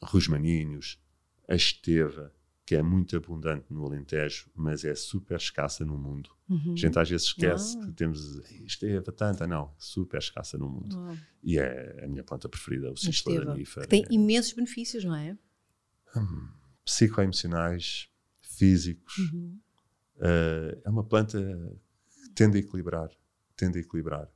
[0.01, 0.99] rosmaninhos,
[1.47, 2.31] a esteva,
[2.65, 6.29] que é muito abundante no Alentejo, mas é super escassa no mundo.
[6.49, 6.73] Uhum.
[6.73, 7.85] A gente às vezes esquece Ah.
[7.85, 10.95] que temos esteva tanta, não, super escassa no mundo.
[10.97, 11.17] Uau.
[11.43, 13.61] E é a minha planta preferida, o A cisplanífero.
[13.61, 13.81] esteva.
[13.85, 15.37] Que tem imensos benefícios, não é?
[16.85, 18.09] psicoemocionais,
[18.41, 19.17] físicos.
[19.17, 19.59] Uhum.
[20.17, 21.39] Uh, é uma planta
[22.07, 23.09] que tende a equilibrar,
[23.55, 24.29] tende a equilibrar.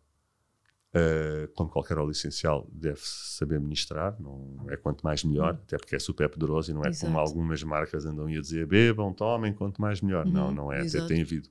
[0.95, 5.95] Uh, como qualquer óleo essencial, deve-se saber ministrar, não é quanto mais melhor, até porque
[5.95, 6.89] é super poderoso e não é Uhum.
[6.89, 7.05] Exato.
[7.07, 10.25] como algumas marcas andam a dizer bebam, tomem, quanto mais melhor.
[10.25, 10.81] não, Uhum, não é.
[10.81, 11.49] Até tem havido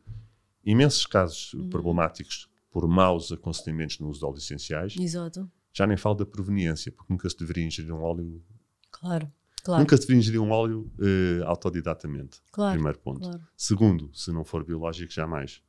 [0.65, 1.69] imensos casos Uhum.
[1.69, 4.97] problemáticos por maus aconselhamentos no uso de óleos essenciais.
[4.99, 5.49] Exato.
[5.73, 8.43] Já nem falo da proveniência, porque nunca se deveria ingerir um óleo
[8.91, 9.31] Claro.
[9.63, 9.81] Claro.
[9.81, 12.41] Nunca se deveria ingerir um óleo eh, autodidatamente.
[12.51, 12.73] Claro.
[12.75, 13.21] Primeiro ponto.
[13.21, 13.43] Claro.
[13.57, 15.63] Segundo, se não for biológico, jamais.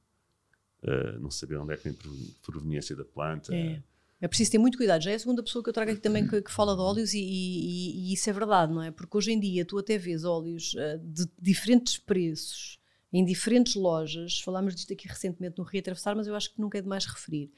[0.84, 3.54] Eh, não saber onde é que prov- proveniência da planta.
[3.56, 3.82] É.
[4.20, 5.02] É preciso ter muito cuidado.
[5.04, 7.14] Já é a segunda pessoa que eu trago aqui também que, que fala de óleos
[7.14, 8.90] e, e- e isso é verdade, não é?
[8.90, 12.80] Porque hoje em dia tu até vês óleos ah, de diferentes preços
[13.14, 14.40] em diferentes lojas.
[14.40, 17.52] Falámos disto aqui recentemente no Rio Atravessar, mas eu acho que nunca é demais referir.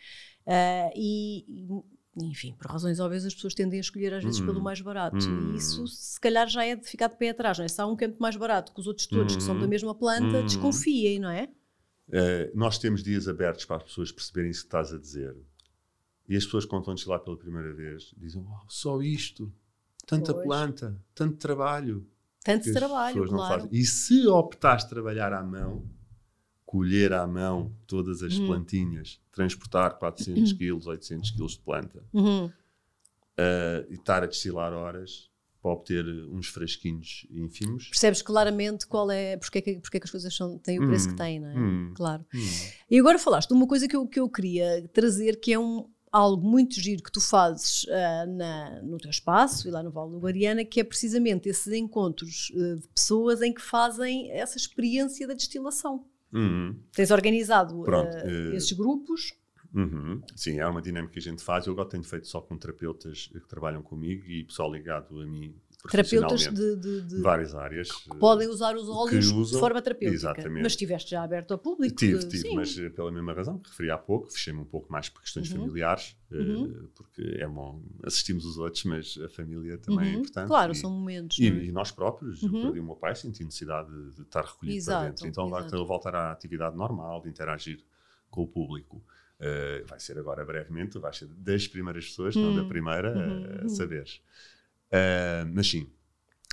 [0.45, 1.45] Ah, e,
[2.17, 4.45] enfim, por razões óbvias, as pessoas tendem a escolher às vezes Hum.
[4.45, 5.17] pelo mais barato.
[5.29, 5.53] Hum.
[5.53, 7.67] E isso, se calhar, já é de ficar de pé atrás, não é?
[7.69, 9.69] Se há um muito mais barato que os outros todos, que são da Hum.
[9.69, 10.45] mesma planta, Hum.
[10.45, 11.49] desconfiem, não é?
[12.11, 15.35] Eh, nós temos dias abertos para as pessoas perceberem isso que estás a dizer.
[16.27, 19.51] E as pessoas, quando estão lá pela primeira vez, dizem: "Uau, só isto,
[20.05, 20.45] tanta Pois.
[20.45, 22.07] planta, tanto trabalho.
[22.43, 23.61] Tanto que trabalho, claro.
[23.63, 23.69] fazem.
[23.79, 25.85] E se optares trabalhar à mão,
[26.65, 28.47] colher à mão todas as Uhum.
[28.47, 32.51] plantinhas, transportar 400 quilos, 800 quilos de planta, Uhum.
[33.37, 35.28] eh, e estar a destilar horas
[35.61, 37.89] para obter uns frasquinhos ínfimos.
[37.89, 40.87] percebes claramente qual é, porque é que, porque é que as coisas são, têm o
[40.87, 41.55] preço Hum, que têm, não é?
[41.57, 41.93] hum.
[41.95, 42.25] Claro.
[42.33, 42.39] Hum.
[42.89, 45.89] E agora falaste de uma coisa que eu, que eu queria trazer, que é um,
[46.11, 50.11] algo muito giro que tu fazes ah, na- no teu espaço e lá no Vale
[50.11, 55.27] do Guadiana, que é precisamente esses encontros ah, de pessoas em que fazem essa experiência
[55.27, 56.05] da destilação.
[56.33, 56.75] Hum.
[56.93, 59.33] Tens organizado Pronto, eh, esses grupos.
[59.73, 60.21] Uhum.
[60.35, 61.67] Sim, é uma dinâmica que a gente faz.
[61.67, 65.53] Eu agora tenho feito só com terapeutas que trabalham comigo e pessoal ligado a mim
[65.89, 66.53] Terapeutas profissionalmente.
[66.53, 67.91] de, de- de- de várias áreas.
[67.91, 70.13] que podem usar os óleos de usam, forma terapêutica.
[70.15, 70.63] exatamente.
[70.63, 71.95] Mas estiveste já aberto ao público.
[71.95, 72.55] Tive, de- tive, sim.
[72.55, 75.49] mas eh, pela mesma razão que referi há pouco, fechei-me um pouco mais por questões
[75.51, 75.59] Uhum.
[75.59, 76.89] familiares, eh, Uhum.
[76.95, 80.19] porque é bom assistimos os outros, mas a família também é Uhum.
[80.19, 80.47] importante.
[80.47, 81.37] Claro, e, são momentos.
[81.39, 81.49] e, é?
[81.65, 82.57] e nós próprios, Uhum.
[82.57, 85.27] eu perdi o meu pai, senti necessidade de, de estar recolhido para Exato, dentro.
[85.27, 85.75] Então agora exato.
[85.75, 87.79] estou a voltar à atividade normal, de interagir
[88.29, 89.01] com o público.
[89.39, 93.13] Uh, vai ser agora brevemente, vais ser das primeiras pessoas, não da primeira,
[93.61, 94.21] a, a saberes.
[94.87, 95.89] Uh, mas sim,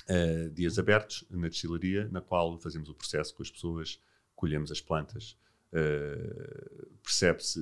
[0.09, 4.01] uh, dias abertos na destilaria, na qual fazemos o processo com as pessoas,
[4.37, 5.37] colhemos as plantas,
[5.73, 7.61] Uh, percebe-se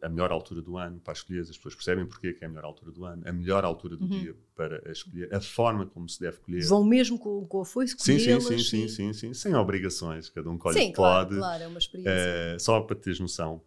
[0.00, 2.64] a melhor altura do ano para escolher, as pessoas percebem porque é que a melhor
[2.64, 4.08] altura do ano, a melhor altura do uhum.
[4.08, 6.64] dia para escolher, a forma como se deve colher.
[6.66, 10.48] Vão mesmo com, com a foice sim, sim, sim, sim, sim, sim, sem obrigações, cada
[10.48, 11.38] um colhe sim, claro, pode.
[11.38, 12.12] Claro, é uma experiência.
[12.56, 13.60] Uh, só para teres noção,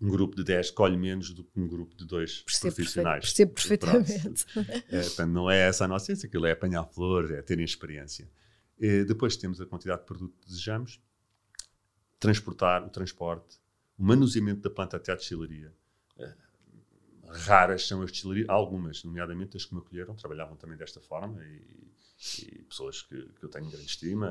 [0.00, 3.24] um grupo de 10 colhe menos do que um grupo de dois percebo profissionais.
[3.24, 4.46] Percebo perfeitamente.
[4.88, 8.28] É, portanto, não é essa a nossa ciência, aquilo é apanhar flores, é terem experiência.
[8.78, 11.00] E depois temos a quantidade de produto que desejamos,
[12.20, 13.58] transportar, o transporte,
[13.98, 15.72] o manuseamento da planta até à destilaria.
[16.18, 16.34] Uh,
[17.46, 21.90] raras são as destilarias, algumas, nomeadamente as que me acolheram, trabalhavam também desta forma e,
[22.42, 24.30] e pessoas que, que, eu tenho grande estima,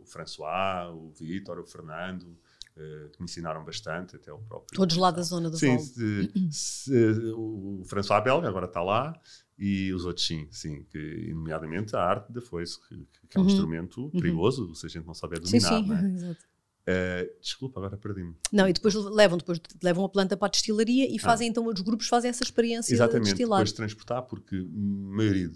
[0.00, 2.36] o François, o Vítor, o Fernando,
[2.74, 4.76] que me ensinaram bastante, até o próprio...
[4.76, 6.92] Todos lá da zona do Sim, se, se,
[7.36, 9.18] o François Belga agora está lá,
[9.58, 12.96] e os outros sim, sim, que, nomeadamente a arte da foice, que,
[13.30, 13.50] que é um uhum.
[13.50, 14.10] instrumento uhum.
[14.10, 14.74] perigoso, uhum.
[14.74, 15.68] se a gente não souber dominar.
[15.68, 16.10] Sim, sim, é?
[16.10, 16.44] exato.
[16.86, 18.34] Uh, desculpa, agora perdi-me.
[18.52, 21.22] Não, e depois levam, depois levam a planta para a destilaria e ah.
[21.22, 23.58] fazem então, os grupos fazem essa experiência Exatamente, de destilar.
[23.60, 25.50] depois de transportar, porque a maioria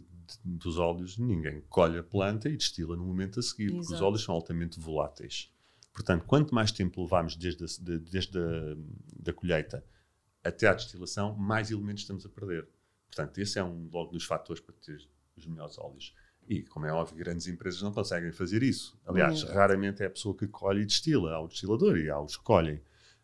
[0.44, 3.78] dos óleos, ninguém colhe a planta e destila no momento a seguir, Exato.
[3.78, 5.50] porque os óleos são altamente voláteis.
[5.99, 8.76] Portanto, quanto mais tempo levamos desde a, de, desde a
[9.16, 9.84] da colheita
[10.44, 12.68] até à destilação, mais elementos estamos a perder.
[13.09, 15.05] Portanto, esse é um logo dos fatores para ter
[15.36, 16.14] os melhores óleos.
[16.46, 18.96] E, como é óbvio, grandes empresas não conseguem fazer isso.
[19.05, 19.53] Aliás, uhum.
[19.53, 21.32] raramente é a pessoa que colhe e destila.
[21.32, 22.80] Há o destilador e há os que colhem.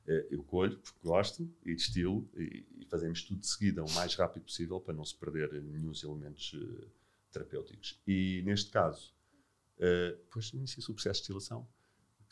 [0.08, 4.16] Eh, eu colho porque gosto e destilo e, e, fazemos tudo de seguida, o mais
[4.16, 6.90] rápido possível, para não se perder nenhum elementos uh,
[7.30, 8.00] terapêuticos.
[8.04, 9.14] E, neste caso,
[9.78, 11.68] uh, depois inicia-se o processo de destilação,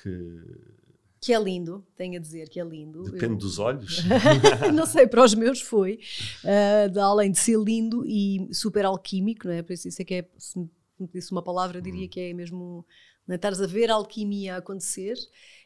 [0.02, 0.82] que
[1.22, 3.04] que é lindo, tenho a dizer que é lindo.
[3.04, 3.36] Depende eu...
[3.36, 4.02] dos olhos.
[4.74, 6.00] não sei, para os meus foi.
[6.42, 9.62] Uh, além de ser lindo e super alquímico, não é?
[9.62, 10.68] Por isso, é que é, se me
[11.14, 12.08] disse uma palavra, diria hum.
[12.08, 12.84] que é mesmo.
[13.32, 13.36] Não é?
[13.36, 15.16] Estares a ver a alquimia a acontecer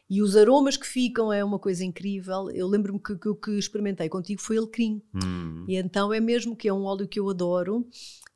[0.09, 2.49] e os aromas que ficam é uma coisa incrível.
[2.51, 5.01] Eu lembro-me que o que, que, experimentei contigo foi alecrim.
[5.13, 5.65] Hum.
[5.67, 7.85] E então é mesmo que é um óleo que eu adoro.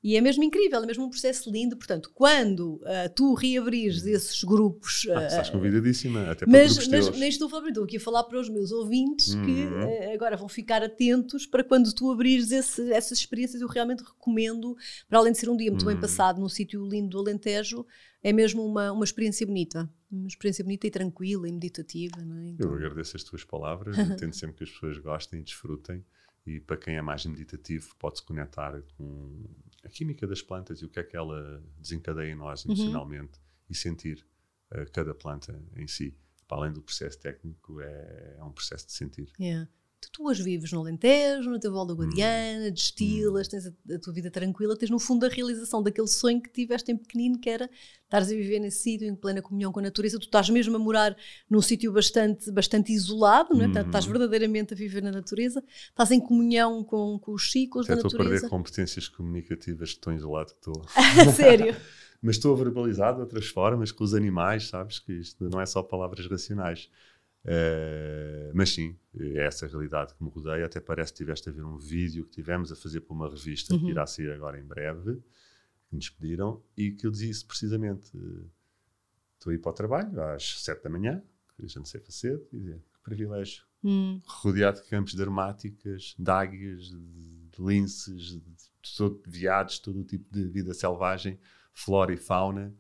[0.04, 1.78] E é mesmo incrível, é mesmo um processo lindo.
[1.78, 5.06] Portanto, quando uh, tu reabrires esses grupos.
[5.06, 8.00] Uh, ah, estás convidadíssima, até para mas, mas nem estou a falar, estou aqui a
[8.02, 9.46] falar para os meus ouvintes uhum.
[9.46, 13.62] que uh, agora vão ficar atentos para quando tu abrires esse, essas experiências.
[13.62, 14.76] Eu realmente recomendo,
[15.08, 15.94] para além de ser um dia muito uhum.
[15.94, 17.86] bem passado num sítio lindo do Alentejo,
[18.24, 19.90] é mesmo uma, uma experiência bonita.
[20.12, 22.20] Uma experiência bonita e tranquila e meditativa.
[22.20, 22.48] É?
[22.50, 22.70] Então...
[22.70, 26.06] Eu agradeço as tuas palavras, entendo sempre que as pessoas gostem e desfrutem.
[26.46, 29.46] E para quem é mais meditativo, pode-se conectar com
[29.84, 32.74] a química das plantas e o que é que ela desencadeia em nós uhum.
[32.74, 33.66] emocionalmente uhum.
[33.70, 34.26] e sentir
[34.72, 36.18] uh, cada planta em si.
[36.48, 39.32] Para além do processo técnico, é, é um processo de sentir.
[39.40, 39.70] Yeah
[40.10, 42.72] tu hoje vives no Alentejo, no teu Val da Guadiana, hum.
[42.72, 46.50] destilas, tens a, a, tua vida tranquila, tens no fundo a realização daquele sonho que
[46.50, 47.70] tiveste em pequenino, que era
[48.04, 50.20] estares a viver nesse sítio em plena comunhão com a natureza.
[50.20, 51.16] Tu estás mesmo a morar
[51.50, 53.68] num sítio bastante, bastante isolado, não é?
[53.68, 53.82] Hum.
[53.86, 58.16] estás verdadeiramente a viver na natureza, estás em comunhão com, com os ciclos da natureza.
[58.18, 60.84] Estou a perder competências comunicativas, tão isolado que estou.
[61.36, 61.76] Sério?
[62.22, 65.00] Mas estou a verbalizar de outras formas, com os animais, sabes?
[65.00, 66.88] Que isto não é só palavras racionais.
[67.44, 70.66] Uh, mas sim, é essa a realidade que me rodeia.
[70.66, 73.74] Até parece que tiveste a ver um vídeo que tivemos a fazer para uma revista
[73.74, 73.80] uhum.
[73.80, 75.22] que irá sair agora em breve,
[75.90, 78.12] que nos pediram, e que eu dizia isso precisamente.
[79.38, 81.24] Estou a ir para o trabalho às sete da manhã,
[81.56, 83.64] que a gente sei fazer, e dizia, que privilégio.
[83.84, 84.22] Hum.
[84.26, 90.04] Rodeado de campos de aromáticas, de águias, de linces, de, de, de viados, todo o
[90.04, 91.40] tipo de vida selvagem,
[91.74, 92.74] flora e fauna.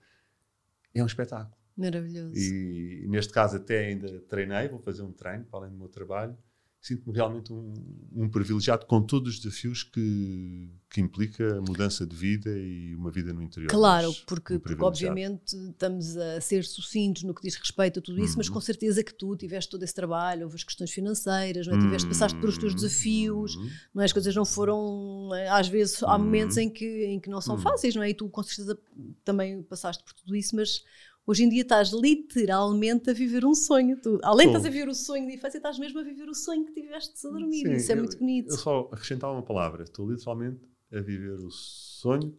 [0.93, 1.60] É um espetáculo.
[1.75, 2.35] Maravilhoso.
[2.35, 6.37] E, neste caso até ainda treinei, vou fazer um treino para além do meu trabalho.
[6.81, 7.73] Sinto-me realmente um,
[8.11, 13.11] um, privilegiado com todos os desafios que, que implica a mudança de vida e uma
[13.11, 13.69] vida no interior.
[13.69, 18.19] Claro, porque, um porque obviamente estamos a ser sucintos no que diz respeito a tudo
[18.19, 18.37] isso, uhum.
[18.37, 21.79] mas com certeza que tu tiveste todo esse trabalho, houve as questões financeiras, não é?
[21.79, 23.69] tiveste, passaste por os teus desafios, uhum.
[23.93, 24.05] não é?
[24.05, 26.63] as coisas não foram, às vezes há momentos uhum.
[26.63, 27.61] em que, em que não são uhum.
[27.61, 28.09] fáceis, não é?
[28.09, 28.75] E tu com certeza
[29.23, 30.83] também passaste por tudo isso, mas
[31.25, 33.99] Hoje em dia estás literalmente a viver um sonho.
[34.01, 36.33] Tu, além de estás a viver o sonho de infância, estás mesmo a viver o
[36.33, 37.67] sonho que tiveste a dormir.
[37.67, 38.49] Sim, Isso é eu, muito bonito.
[38.49, 39.83] Eu só acrescentava uma palavra.
[39.83, 40.59] Estou literalmente
[40.91, 42.37] a viver o sonho.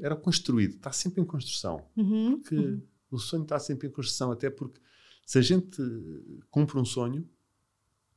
[0.00, 1.84] Era construído, está sempre em construção.
[1.96, 2.82] Uhum, porque uhum.
[3.10, 4.80] o sonho está sempre em construção, até porque
[5.26, 5.82] se a gente
[6.50, 7.28] cumpre um sonho,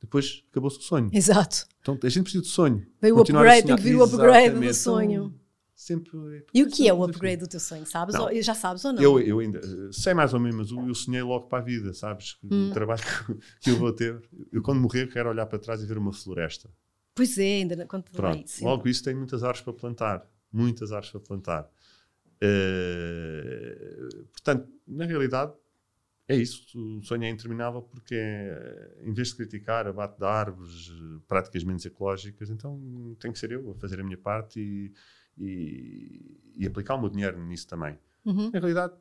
[0.00, 1.10] depois acabou-se o sonho.
[1.12, 1.66] Exato.
[1.80, 2.86] Então a gente precisa de sonho.
[3.00, 5.41] Veio o upgrade, tem que vir o upgrade do sonho.
[5.82, 6.46] Sempre.
[6.54, 7.84] E o que é o upgrade do teu sonho?
[7.84, 8.14] Sabes?
[8.14, 9.02] Ou, já sabes ou não?
[9.02, 9.60] Eu, eu ainda
[9.92, 12.38] sei mais ou menos, mas eu sonhei logo para a vida, sabes?
[12.44, 12.70] Hum.
[12.70, 13.02] O trabalho
[13.60, 14.22] que eu vou ter.
[14.52, 16.70] Eu, quando morrer, quero olhar para trás e ver uma floresta.
[17.16, 20.30] Pois é, ainda quando Pronto, bem, logo isso tem muitas árvores para plantar.
[20.52, 21.68] Muitas árvores para plantar.
[22.36, 25.52] Uh, portanto, na realidade,
[26.28, 26.78] é isso.
[26.78, 30.92] O sonho é interminável porque, é, em vez de criticar abate de árvores,
[31.26, 34.92] práticas menos ecológicas, então tem que ser eu a fazer a minha parte e,
[35.38, 37.98] e, e aplicar o meu dinheiro nisso também.
[38.24, 38.50] Uhum.
[38.52, 38.94] Na realidade,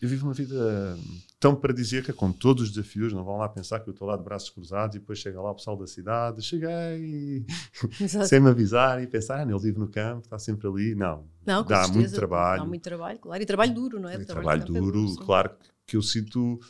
[0.00, 0.98] eu vivo uma vida
[1.40, 3.12] tão paradisíaca, com todos os desafios.
[3.12, 5.50] Não vão lá pensar que eu estou lá de braços cruzados e depois chega lá
[5.50, 7.46] o pessoal da cidade, cheguei
[8.26, 10.94] sem me avisar e pensar, ah, ele vive no campo, está sempre ali.
[10.94, 12.62] Não, não dá certeza, muito trabalho.
[12.62, 13.42] Dá muito trabalho, claro.
[13.42, 14.14] E trabalho duro, não é?
[14.16, 15.50] E trabalho, trabalho duro, é duro claro
[15.86, 16.60] que eu sinto.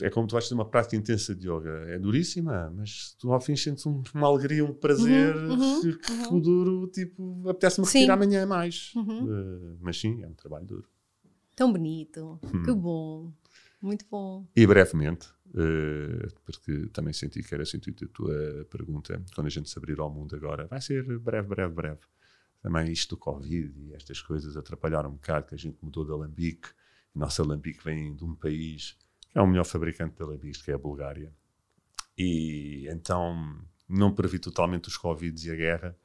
[0.00, 1.70] É como tu vais ter uma prática intensa de yoga.
[1.88, 6.36] É duríssima, mas tu ao fim sentes uma alegria, um prazer uhum, uhum, que uhum.
[6.36, 8.92] o duro, tipo, apetece-me retirar amanhã mais.
[8.96, 10.88] Uh, mas sim, é um trabalho duro.
[11.54, 12.62] Tão bonito, hum.
[12.64, 13.32] que bom,
[13.80, 14.44] muito bom.
[14.56, 19.70] E brevemente, uh, porque também senti que era assim a tua pergunta, quando a gente
[19.70, 22.00] se abrir ao mundo agora, vai ser breve, breve, breve.
[22.60, 26.10] Também isto do Covid e estas coisas atrapalharam um bocado, que a gente mudou de
[26.10, 26.70] alambique.
[27.14, 28.96] O nosso alambique vem de um país
[29.34, 31.32] é o melhor fabricante de alambiques, que é a Bulgária.
[32.16, 33.58] E então
[33.88, 35.96] não previ totalmente os Covid e a guerra,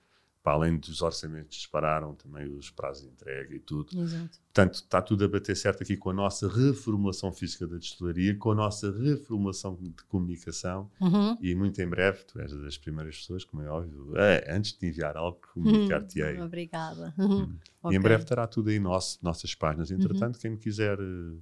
[0.41, 3.89] para além dos orçamentos dispararam, também os prazos de entrega e tudo.
[4.01, 4.39] Exato.
[4.45, 8.51] Portanto, está tudo a bater certo aqui com a nossa reformulação física da destilaria, com
[8.51, 11.37] a nossa reformulação de comunicação uhum.
[11.39, 14.87] e muito em breve, tu és das primeiras pessoas, como é óbvio, é, antes de
[14.87, 16.39] enviar algo, comunicar-te-ei.
[16.39, 16.45] Uhum.
[16.45, 17.13] Obrigada.
[17.17, 17.55] Uhum.
[17.83, 17.95] Okay.
[17.95, 19.91] E em breve estará tudo aí nosso, nossas páginas.
[19.91, 20.99] Entretanto, quem me quiser...
[20.99, 21.41] Uh,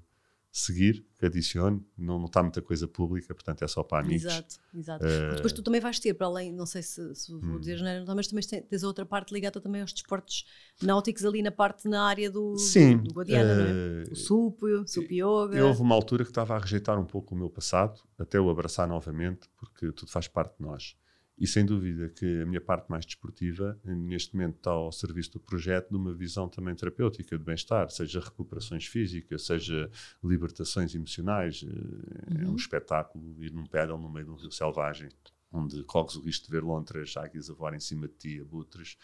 [0.58, 4.26] seguir, que adicione, não, não está muita coisa pública, portanto é só para amigos.
[4.26, 5.06] Exato, exato.
[5.06, 7.60] Uh, depois tu também vais ter, para além, não sei se, se vou hum.
[7.60, 10.46] dizer, não, mas também tens a outra parte ligada também aos desportos
[10.82, 13.70] náuticos ali na parte, na área do, Sim, do, do Guadiana, uh, não é?
[13.70, 15.64] Eh, o SUP, o SUP Yoga.
[15.64, 18.88] Houve uma altura que estava a rejeitar um pouco o meu passado, até o abraçar
[18.88, 20.96] novamente, porque tudo faz parte de nós.
[21.38, 25.40] E sem dúvida que a minha parte mais desportiva, neste momento, está ao serviço do
[25.40, 29.90] projeto de uma visão também terapêutica de bem-estar, seja recuperações físicas, seja
[30.24, 31.62] libertações emocionais.
[31.62, 32.42] Uhum.
[32.42, 32.56] É um uhum.
[32.56, 35.10] espetáculo ir num pedal no meio de um rio selvagem,
[35.52, 38.98] onde corres o risco de ver lontras, águias a voar em cima de ti, abutres,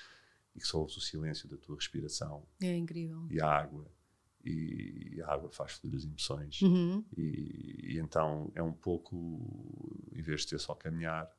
[0.55, 2.47] e que só ouves o silêncio da tua respiração.
[2.59, 3.27] É incrível.
[3.29, 3.85] E a água.
[4.43, 6.61] E a água faz fluir as emoções.
[6.63, 7.05] Uhum.
[7.15, 9.15] E, e então é um pouco,
[10.11, 11.29] em vez de ser só caminhar,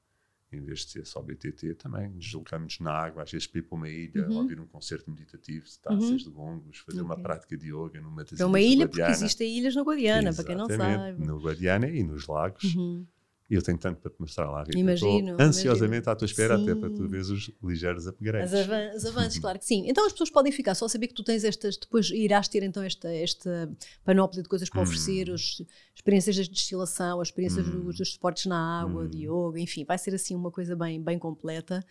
[0.55, 3.77] em vez de ser só BTT, também deslocamos na água, às vezes para ir para
[3.77, 4.39] uma ilha, uhum.
[4.39, 6.17] ouvir um concerto meditativo, taças uhum.
[6.17, 7.15] de gongos, fazer okay.
[7.15, 10.45] uma prática de yoga numa das É uma ilha, porque existem ilhas no Guadiana, para
[10.45, 11.25] quem não sabe.
[11.25, 12.75] No Guadiana e nos lagos.
[12.75, 13.07] Uhum.
[13.55, 14.77] E eu tenho tanto para te mostrar lá, Rita.
[14.77, 15.31] Imagino.
[15.31, 16.13] Estou ansiosamente imagino.
[16.13, 16.63] à tua espera, sim.
[16.65, 18.53] até para tu veres os ligeiros upgrades.
[18.53, 19.85] As, avan os avanços, claro que sim.
[19.87, 22.65] Então as pessoas podem ficar só a saber que tu tens estas, depois irás ter
[22.65, 23.73] então esta, esta
[24.05, 24.83] panóplia de coisas para hum.
[24.83, 25.63] oferecer, os,
[25.95, 27.85] experiências de destilação, as experiências hum.
[27.85, 29.09] dos, dos esportes na água, hum.
[29.09, 31.85] de yoga, enfim, vai ser assim uma coisa bem, bem completa.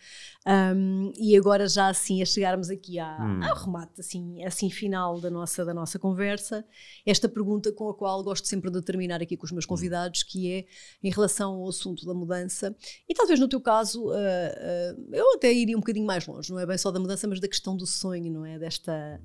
[0.46, 3.42] Um, e agora já assim, a chegarmos aqui à, hum.
[3.42, 6.64] ao remate, assim, assim final da nossa, da nossa conversa,
[7.06, 9.68] esta pergunta com a qual gosto sempre de terminar aqui com os meus hum.
[9.68, 10.64] convidados, que é
[11.02, 12.74] em relação ao assunto da mudança.
[13.08, 16.58] E talvez no teu caso, uh, uh, eu até iria um bocadinho mais longe, não
[16.58, 18.58] é bem só da mudança, mas da questão do sonho, não é?
[18.58, 19.20] Desta.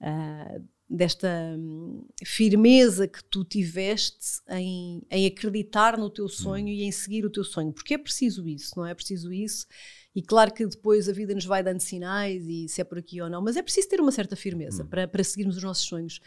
[0.00, 6.92] Uh, desta hum, firmeza que tu tiveste em, em acreditar no teu sonho e em
[6.92, 8.90] seguir o teu sonho, porque é preciso isso, não é?
[8.90, 9.66] É preciso isso.
[10.14, 13.22] E claro que depois a vida nos vai dando sinais e se é por aqui
[13.22, 14.86] ou não, mas é preciso ter uma certa firmeza hum.
[14.86, 16.20] para, para seguirmos os nossos sonhos.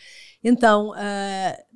[0.44, 1.75] Então, uh,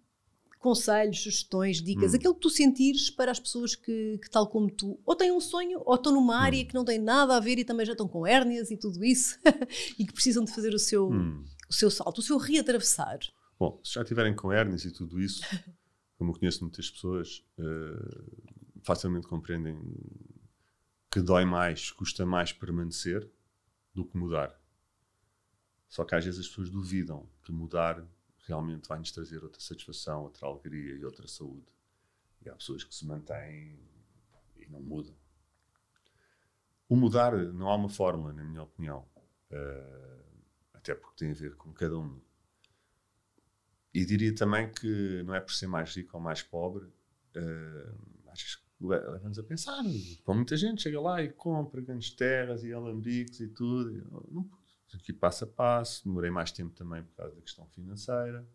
[0.60, 2.16] conselhos, sugestões, dicas, hum.
[2.18, 5.39] aquilo que tu sentires para as pessoas que, que, tal como tu, ou têm um
[5.39, 6.68] sonho, ou estão numa área hum.
[6.68, 9.39] que não tem nada a ver e também já estão com hérnias e tudo isso,
[9.97, 11.43] e que precisam de fazer o seu, hum.
[11.70, 13.20] o seu salto, o seu reatravessar.
[13.57, 15.41] Bom, se já tiverem com hérnias e tudo isso,
[16.18, 19.80] como eu conheço muitas pessoas, uh, facilmente compreendem
[21.12, 23.30] que dói mais, custa mais permanecer
[23.93, 24.60] do que mudar.
[25.88, 28.05] Só que às vezes as pessoas duvidam que mudar
[28.50, 31.68] realmente vai nos trazer outra satisfação, outra alegria e outra saúde.
[32.43, 33.80] E há pessoas que se mantêm
[34.58, 35.16] e não mudam.
[36.88, 39.06] O mudar não há uma fórmula, na minha opinião.
[39.52, 40.24] Uh,
[40.74, 42.20] até porque tem a ver com cada um.
[43.93, 48.60] E diria também que não é por ser mais rico ou mais pobre, uh, acho
[48.60, 49.84] que leva-nos a pensar.
[50.24, 53.91] Com muita gente chega lá e compra grandes terras e alambiques e tudo.
[54.32, 54.50] Não,
[54.98, 58.46] aqui passo a passo, demorei mais tempo também por causa da questão financeira.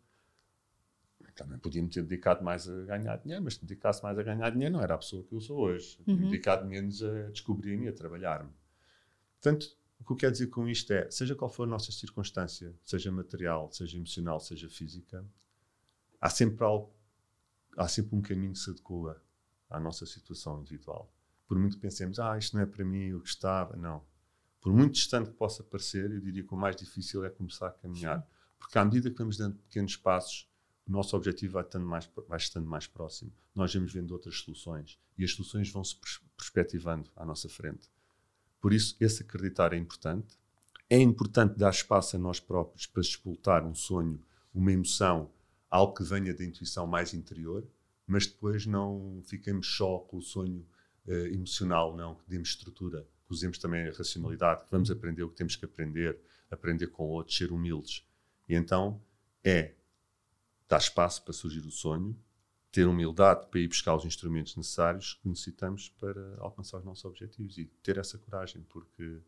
[1.34, 4.50] Também podia-me ter dedicado mais a ganhar dinheiro, mas se me dedicasse mais a ganhar
[4.50, 5.98] dinheiro, não era a pessoa que eu sou hoje.
[6.06, 6.16] Uhum.
[6.16, 8.50] dedicado menos a descobrir-me e a trabalhar-me.
[9.40, 12.74] Portanto, O que eu quero dizer com isto é, seja qual for a nossa circunstância,
[12.84, 15.24] seja material, seja emocional, seja física,
[16.20, 16.92] há sempre algo,
[17.76, 19.22] há sempre um caminho que se adequa
[19.70, 21.10] à nossa situação individual.
[21.46, 24.04] Por muito que pensemos, ah, isto não é para mim, eu gostava, não.
[24.64, 27.70] Por muito distante que possa parecer, eu diria que o mais difícil é começar a
[27.70, 28.26] caminhar.
[28.58, 30.48] Porque à medida que vamos dando pequenos passos,
[30.86, 33.30] o nosso objetivo vai estando mais, vai estando mais próximo.
[33.54, 35.94] Nós vamos vendo outras soluções e as soluções vão se
[36.34, 37.90] perspectivando à nossa frente.
[38.58, 40.38] Por isso, esse acreditar é importante.
[40.88, 44.18] É importante dar espaço a nós próprios para explotar um sonho,
[44.54, 45.30] uma emoção,
[45.68, 47.68] algo que venha da intuição mais interior,
[48.06, 50.66] mas depois não fiquemos só com o sonho
[51.06, 55.36] uh, emocional, não, que demos estrutura, usemos também a racionalidade, que vamos aprender o que
[55.36, 56.18] temos que aprender,
[56.50, 58.06] aprender com outros, ser humildes.
[58.48, 59.00] E então
[59.42, 59.74] é
[60.68, 62.16] dar espaço para surgir o sonho,
[62.70, 67.56] ter humildade para ir buscar os instrumentos necessários que necessitamos para alcançar os nossos objetivos
[67.56, 69.20] e ter essa coragem, porque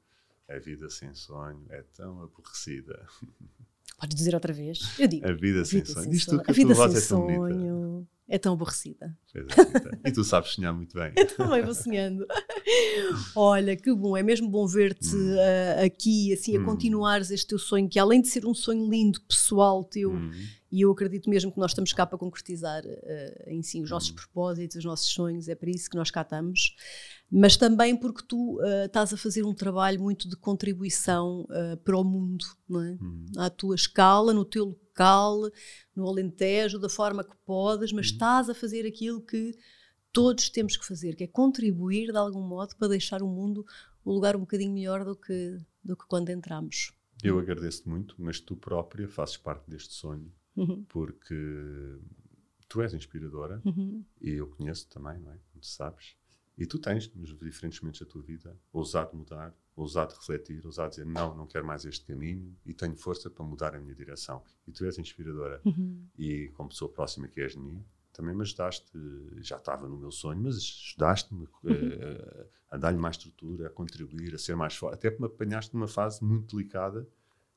[0.49, 3.07] a vida sem sonho é tão aborrecida.
[3.99, 4.99] Podes dizer outra vez?
[4.99, 5.27] Eu digo.
[5.27, 6.21] A vida, sem vida sonho.
[6.21, 9.17] Sem a, a vida sem é sonho é tão aborrecida.
[9.35, 11.13] É, e tu sabes sonhar muito bem.
[11.17, 12.27] Eu também vou sonhando.
[13.35, 16.65] Olha, que bom, é mesmo bom ver-te uh, aqui, assim, a hum.
[16.65, 20.31] continuares este teu sonho, que além de ser um sonho lindo, pessoal teu, hum.
[20.71, 24.11] e eu acredito mesmo que nós estamos cá para concretizar uh, em si os nossos
[24.11, 26.75] propósitos, os nossos sonhos, é para isso que nós cá estamos,
[27.31, 31.47] mas também porque tu uh, estás a fazer um trabalho muito de contribuição
[31.85, 32.99] para o mundo, não é?
[33.39, 35.51] À tua escala, no teu local,
[35.95, 38.13] no Alentejo, da forma que podes, mas uhum.
[38.13, 39.55] estás a fazer aquilo que
[40.17, 43.67] todos temos que fazer, que é contribuir de algum modo para deixar o mundo
[44.05, 46.91] um lugar um bocadinho melhor do que, do que quando entramos.
[47.23, 50.83] Eu agradeço muito, mas tu própria fazes parte deste sonho, uhum.
[50.89, 51.99] porque
[52.67, 54.03] tu és inspiradora uhum.
[54.19, 55.39] e eu conheço também, não é?
[55.51, 56.17] Como tu sabes.
[56.57, 61.05] E tu tens, nos diferentes momentos da tua vida, ousado mudar, ousado refletir, ousado dizer
[61.05, 64.43] não, não quero mais este caminho e tenho força para mudar a minha direção.
[64.67, 65.61] E tu és inspiradora.
[65.63, 66.07] Uhum.
[66.19, 67.85] E como pessoa próxima que és de mim,
[68.17, 68.91] também me ajudaste,
[69.43, 71.73] já estava no meu sonho, mas ajudaste-me uhum.
[71.73, 74.95] uh, a dar-lhe mais estrutura, a contribuir, a ser mais forte.
[74.95, 77.07] Até que me apanhaste numa fase muito delicada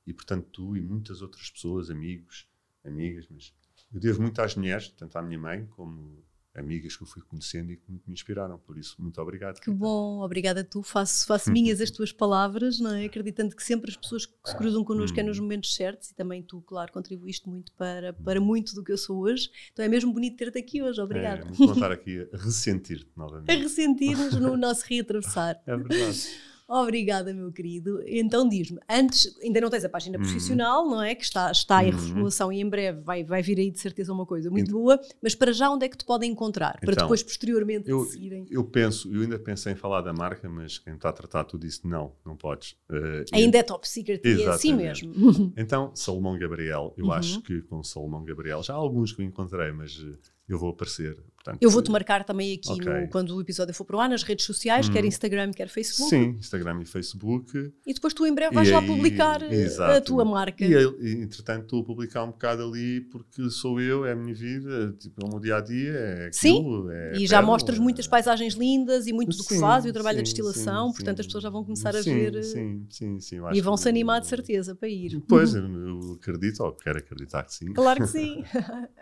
[0.05, 2.45] e, portanto, tu e muitas outras pessoas, amigos,
[2.83, 3.53] amigas, mas
[3.93, 6.21] eu devo muito às mulheres, tanto à minha mãe como
[6.55, 8.57] amigas que eu fui conhecendo e que me inspiraram.
[8.57, 9.59] Por isso, muito obrigado.
[9.59, 10.81] Que bom, obrigada a tu.
[10.81, 13.05] Faço, faço minhas as tuas palavras, não é?
[13.05, 15.21] acreditando que sempre as pessoas que se cruzam connosco hum.
[15.21, 15.43] é nos hum.
[15.43, 19.19] momentos certos e também tu, claro, contribuíste muito para, para muito do que eu sou
[19.19, 19.49] hoje.
[19.71, 20.99] Então é mesmo bonito ter-te aqui hoje.
[21.01, 21.41] Obrigada.
[21.41, 23.51] É, muito bom estar aqui a ressentir-te novamente.
[23.51, 25.61] A ressentir-nos no nosso reatravessar.
[25.65, 26.49] É verdade.
[26.69, 28.03] Obrigada, meu querido.
[28.05, 30.23] Então diz-me, antes, ainda não tens a página uhum.
[30.23, 31.15] profissional, não é?
[31.15, 31.97] Que está, está em uhum.
[31.97, 35.33] reformulação e em breve vai, vai vir aí de certeza uma coisa muito boa, mas
[35.33, 36.79] para já onde é que te podem encontrar?
[36.79, 38.45] Para então, depois, posteriormente, eu, seguirem?
[38.51, 41.65] Eu penso, eu ainda pensei em falar da marca, mas quem está a tratar tudo
[41.65, 42.73] disse não, não podes.
[42.87, 45.09] Uh, ainda é top secret e é assim mesmo.
[45.57, 47.11] Então, Salomão Gabriel, eu uhum.
[47.11, 50.17] acho que com Salomão Gabriel, já há alguns que eu encontrei, mas eh,
[50.47, 51.17] eu vou aparecer.
[51.43, 53.01] Portanto, eu vou-te marcar também aqui okay.
[53.01, 54.91] no, quando o episódio for para o ar, nas redes sociais, hum.
[54.91, 56.09] quer Instagram, quer Facebook.
[56.09, 57.71] Sim, Instagram e Facebook.
[57.87, 59.97] E depois tu em breve vais lá publicar eh, exato.
[59.97, 60.65] a tua marca.
[60.65, 64.93] E, entretanto, estou a publicar um bocado ali porque sou eu, é a minha vida,
[64.99, 65.91] tipo, é o meu dia a dia.
[65.91, 67.81] É aquilo, sim, é e já mostras é...
[67.81, 70.95] muitas paisagens lindas e muito do que fazes e o trabalho sim, da destilação, sim,
[70.95, 71.21] portanto sim.
[71.21, 72.35] as pessoas já vão começar a ver.
[72.35, 73.37] Eh, sim, sim, sim.
[73.53, 75.23] E vão se animar de certeza para ir.
[75.27, 77.71] Pois, eu acredito, ou quero acreditar que sim.
[77.71, 78.43] Claro que sim.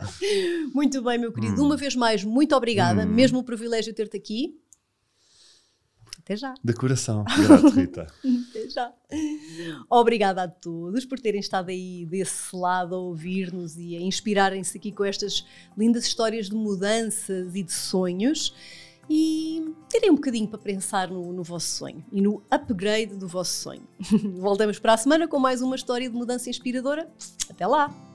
[0.74, 1.62] muito bem, meu querido.
[1.62, 1.66] Hum.
[1.66, 3.04] Uma vez mais, muito obrigada.
[3.04, 3.10] Hum.
[3.10, 4.60] Mesmo o privilégio de ter-te aqui.
[6.20, 6.54] Até já.
[6.62, 7.24] De coração.
[7.24, 8.08] Grato, Rita.
[8.50, 8.94] Até já.
[9.90, 14.92] Obrigada a todos por terem estado aí desse lado a ouvir-nos e a inspirarem-se aqui
[14.92, 15.46] com estas
[15.78, 18.54] lindas histórias de mudanças e de sonhos
[19.10, 23.54] e terem um bocadinho para pensar no, no, vosso sonho e no upgrade do vosso
[23.54, 23.88] sonho.
[24.36, 27.10] Voltamos para a semana com mais uma história de mudança inspiradora.
[27.50, 28.07] Até lá!